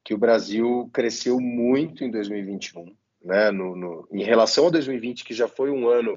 que 0.04 0.14
o 0.14 0.18
Brasil 0.18 0.88
cresceu 0.92 1.40
muito 1.40 2.04
em 2.04 2.12
2021, 2.12 2.96
né? 3.24 3.50
No, 3.50 3.74
no, 3.74 4.08
em 4.12 4.22
relação 4.22 4.68
a 4.68 4.70
2020, 4.70 5.24
que 5.24 5.34
já 5.34 5.48
foi 5.48 5.72
um 5.72 5.88
ano 5.88 6.16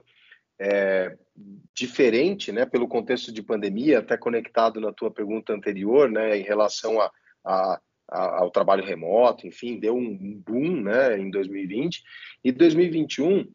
é, 0.59 1.17
diferente, 1.73 2.51
né, 2.51 2.65
pelo 2.65 2.87
contexto 2.87 3.31
de 3.31 3.41
pandemia, 3.41 3.99
até 3.99 4.15
conectado 4.15 4.79
na 4.79 4.93
tua 4.93 5.11
pergunta 5.11 5.53
anterior, 5.53 6.09
né, 6.09 6.37
em 6.37 6.43
relação 6.43 7.01
a, 7.01 7.11
a, 7.43 7.73
a, 7.73 7.81
ao 8.07 8.51
trabalho 8.51 8.85
remoto, 8.85 9.47
enfim, 9.47 9.79
deu 9.79 9.95
um 9.95 10.15
boom, 10.37 10.81
né, 10.81 11.17
em 11.17 11.29
2020 11.29 12.03
e 12.43 12.51
2021 12.51 13.51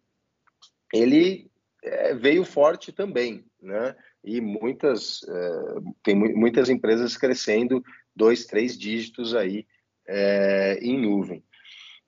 ele 0.92 1.48
é, 1.84 2.14
veio 2.14 2.44
forte 2.44 2.90
também, 2.90 3.44
né, 3.62 3.94
e 4.24 4.40
muitas 4.40 5.20
é, 5.28 5.62
tem 6.02 6.14
muitas 6.14 6.68
empresas 6.68 7.16
crescendo 7.16 7.82
dois, 8.14 8.44
três 8.44 8.76
dígitos 8.76 9.34
aí 9.34 9.66
é, 10.06 10.78
em 10.82 11.00
nuvem. 11.00 11.42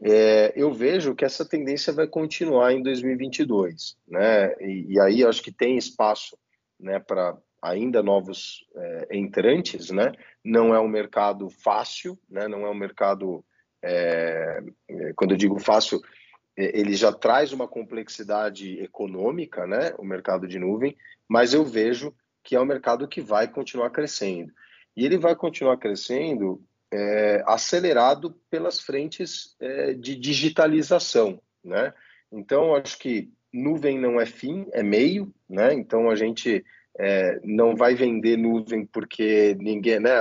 É, 0.04 0.52
eu 0.56 0.72
vejo 0.72 1.14
que 1.14 1.24
essa 1.24 1.48
tendência 1.48 1.92
vai 1.92 2.08
continuar 2.08 2.72
em 2.72 2.82
2022, 2.82 3.96
né? 4.08 4.52
E, 4.60 4.94
e 4.94 5.00
aí 5.00 5.24
acho 5.24 5.40
que 5.40 5.52
tem 5.52 5.78
espaço, 5.78 6.36
né, 6.78 6.98
para 6.98 7.38
ainda 7.62 8.02
novos 8.02 8.66
é, 8.74 9.16
entrantes, 9.16 9.90
né? 9.90 10.12
Não 10.44 10.74
é 10.74 10.80
um 10.80 10.88
mercado 10.88 11.48
fácil, 11.48 12.18
né? 12.28 12.48
Não 12.48 12.66
é 12.66 12.70
um 12.70 12.74
mercado, 12.74 13.44
é, 13.80 14.60
é 14.88 15.12
quando 15.14 15.30
eu 15.30 15.36
digo 15.36 15.60
fácil, 15.60 16.00
é, 16.56 16.78
ele 16.78 16.94
já 16.94 17.12
traz 17.12 17.52
uma 17.52 17.68
complexidade 17.68 18.80
econômica, 18.80 19.66
né? 19.66 19.94
O 19.96 20.04
mercado 20.04 20.48
de 20.48 20.58
nuvem, 20.58 20.96
mas 21.28 21.54
eu 21.54 21.64
vejo 21.64 22.12
que 22.42 22.56
é 22.56 22.60
um 22.60 22.66
mercado 22.66 23.06
que 23.06 23.20
vai 23.20 23.46
continuar 23.46 23.90
crescendo. 23.90 24.52
E 24.96 25.06
ele 25.06 25.16
vai 25.16 25.36
continuar 25.36 25.76
crescendo 25.76 26.60
é, 26.92 27.42
acelerado 27.46 28.38
pelas 28.50 28.80
frentes 28.80 29.56
é, 29.60 29.94
de 29.94 30.16
digitalização, 30.16 31.40
né? 31.64 31.94
Então, 32.30 32.74
acho 32.74 32.98
que 32.98 33.30
nuvem 33.52 33.98
não 33.98 34.20
é 34.20 34.26
fim, 34.26 34.66
é 34.72 34.82
meio, 34.82 35.32
né? 35.48 35.72
Então, 35.72 36.10
a 36.10 36.16
gente 36.16 36.64
é, 36.98 37.40
não 37.42 37.74
vai 37.74 37.94
vender 37.94 38.36
nuvem 38.36 38.84
porque 38.84 39.56
ninguém, 39.58 39.98
né? 39.98 40.20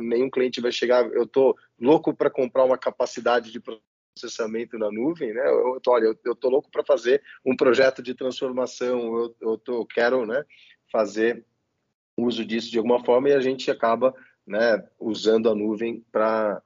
Nenhum 0.00 0.30
cliente 0.30 0.60
vai 0.60 0.72
chegar, 0.72 1.04
eu 1.12 1.26
tô 1.26 1.56
louco 1.78 2.14
para 2.14 2.30
comprar 2.30 2.64
uma 2.64 2.76
capacidade 2.76 3.50
de 3.50 3.60
processamento 3.60 4.78
na 4.78 4.90
nuvem, 4.90 5.32
né? 5.32 5.46
Eu 5.48 5.80
tô, 5.80 5.92
olha, 5.92 6.06
eu, 6.06 6.18
eu 6.24 6.34
tô 6.34 6.50
louco 6.50 6.70
para 6.70 6.84
fazer 6.84 7.22
um 7.44 7.56
projeto 7.56 8.02
de 8.02 8.14
transformação, 8.14 9.16
eu, 9.16 9.36
eu 9.40 9.58
tô, 9.58 9.86
quero, 9.86 10.26
né? 10.26 10.44
Fazer 10.92 11.44
uso 12.16 12.44
disso 12.44 12.70
de 12.70 12.76
alguma 12.76 13.02
forma 13.02 13.30
e 13.30 13.32
a 13.32 13.40
gente 13.40 13.70
acaba 13.70 14.14
né, 14.46 14.84
usando 14.98 15.48
a 15.48 15.54
nuvem 15.54 16.04
para 16.12 16.62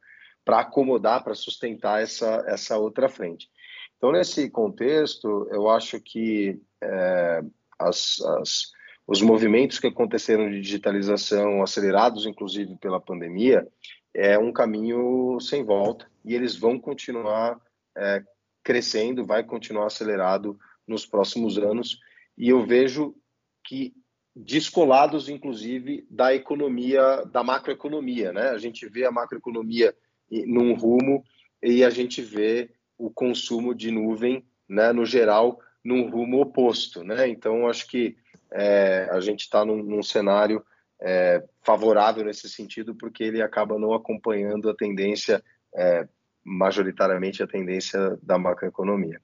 acomodar, 0.49 1.23
para 1.23 1.35
sustentar 1.35 2.03
essa, 2.03 2.43
essa 2.47 2.77
outra 2.77 3.09
frente. 3.09 3.49
Então, 3.97 4.11
nesse 4.11 4.51
contexto, 4.51 5.49
eu 5.51 5.69
acho 5.69 6.01
que 6.01 6.61
é, 6.83 7.43
as, 7.79 8.21
as, 8.21 8.73
os 9.07 9.21
movimentos 9.21 9.79
que 9.79 9.87
aconteceram 9.87 10.51
de 10.51 10.61
digitalização, 10.61 11.63
acelerados 11.63 12.27
inclusive 12.27 12.77
pela 12.77 13.01
pandemia, 13.01 13.67
é 14.15 14.39
um 14.39 14.53
caminho 14.53 15.39
sem 15.41 15.65
volta 15.65 16.09
e 16.25 16.35
eles 16.35 16.57
vão 16.57 16.79
continuar 16.79 17.61
é, 17.97 18.23
crescendo, 18.63 19.27
vai 19.27 19.45
continuar 19.45 19.87
acelerado 19.87 20.59
nos 20.87 21.05
próximos 21.05 21.59
anos. 21.59 21.99
E 22.37 22.49
eu 22.49 22.65
vejo 22.65 23.15
que 23.63 23.95
descolados, 24.35 25.29
inclusive, 25.29 26.07
da 26.11 26.35
economia, 26.35 27.25
da 27.27 27.45
macroeconomia. 27.45 28.33
Né? 28.33 28.49
A 28.49 28.59
gente 28.59 28.89
vê 28.89 29.05
a 29.05 29.13
macroeconomia 29.13 29.95
num 30.31 30.75
rumo 30.75 31.23
e 31.63 31.85
a 31.85 31.91
gente 31.91 32.21
vê 32.21 32.71
o 32.99 33.11
consumo 33.11 33.75
de 33.75 33.91
nuvem, 33.91 34.45
né, 34.69 34.93
no 34.93 35.05
geral, 35.05 35.61
num 35.85 36.09
rumo 36.11 36.41
oposto. 36.41 37.05
Né? 37.05 37.29
Então, 37.29 37.69
acho 37.69 37.87
que 37.87 38.17
é, 38.55 39.09
a 39.11 39.21
gente 39.21 39.41
está 39.41 39.65
num, 39.65 39.83
num, 39.83 40.03
cenário 40.03 40.65
é, 41.03 41.43
favorável 41.61 42.25
nesse 42.25 42.49
sentido, 42.49 42.95
porque 42.95 43.25
ele 43.25 43.43
acaba 43.43 43.79
não 43.79 43.93
acompanhando 43.93 44.71
a 44.71 44.75
tendência, 44.75 45.43
é, 45.75 46.07
majoritariamente 46.45 47.43
a 47.43 47.47
tendência 47.47 48.17
da 48.23 48.39
macroeconomia. 48.39 49.21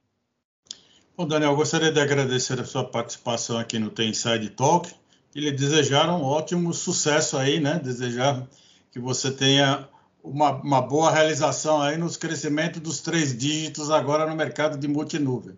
Bom, 1.17 1.27
Daniel, 1.27 1.55
gostaria 1.55 1.93
de 1.93 2.01
agradecer 2.01 2.59
a 2.59 2.65
sua 2.65 2.85
participação 2.85 3.59
aqui 3.59 3.79
no 3.79 3.91
Tem 3.91 4.11
Inside 4.11 4.51
Talk 4.51 4.93
e 5.35 5.41
lhe 5.41 5.53
desejar 5.53 6.09
um 6.09 6.23
ótimo 6.23 6.73
sucesso 6.75 7.37
aí, 7.37 7.61
né? 7.61 7.79
Desejar 7.79 8.49
que 8.91 8.99
você 8.99 9.31
tenha 9.31 9.89
uma, 10.25 10.53
uma 10.63 10.83
boa 10.83 11.11
realização 11.11 11.81
aí 11.81 11.97
nos 11.97 12.17
crescimentos 12.17 12.81
dos 12.81 13.01
três 13.01 13.37
dígitos 13.37 13.91
agora 13.91 14.27
no 14.27 14.35
mercado 14.35 14.77
de 14.77 14.89
multinúvel. 14.89 15.55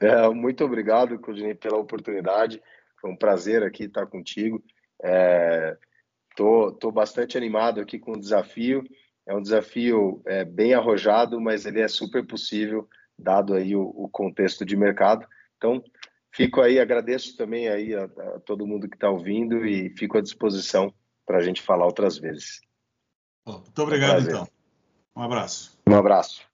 É, 0.00 0.28
muito 0.28 0.64
obrigado, 0.64 1.18
Claudinei, 1.18 1.54
pela 1.54 1.78
oportunidade. 1.78 2.60
Foi 3.04 3.10
um 3.10 3.16
prazer 3.16 3.62
aqui 3.62 3.84
estar 3.84 4.06
contigo. 4.06 4.64
É, 5.02 5.76
Tô, 6.34 6.72
tô 6.72 6.90
bastante 6.90 7.36
animado 7.36 7.80
aqui 7.80 7.98
com 7.98 8.12
o 8.12 8.20
desafio. 8.20 8.82
É 9.26 9.34
um 9.34 9.40
desafio 9.40 10.20
é, 10.26 10.44
bem 10.44 10.74
arrojado, 10.74 11.40
mas 11.40 11.64
ele 11.64 11.80
é 11.80 11.88
super 11.88 12.26
possível, 12.26 12.88
dado 13.18 13.54
aí 13.54 13.74
o, 13.74 13.82
o 13.82 14.08
contexto 14.08 14.64
de 14.64 14.76
mercado. 14.76 15.26
Então, 15.56 15.82
fico 16.32 16.60
aí, 16.60 16.78
agradeço 16.78 17.36
também 17.36 17.68
aí 17.68 17.94
a, 17.94 18.04
a 18.04 18.40
todo 18.40 18.66
mundo 18.66 18.88
que 18.88 18.96
está 18.96 19.08
ouvindo 19.08 19.64
e 19.64 19.90
fico 19.96 20.18
à 20.18 20.20
disposição 20.20 20.92
para 21.24 21.38
a 21.38 21.42
gente 21.42 21.62
falar 21.62 21.86
outras 21.86 22.18
vezes. 22.18 22.60
Muito 23.46 23.82
obrigado, 23.82 24.22
então. 24.22 24.48
Um 25.16 25.22
abraço. 25.22 25.78
Um 25.88 25.94
abraço. 25.94 26.53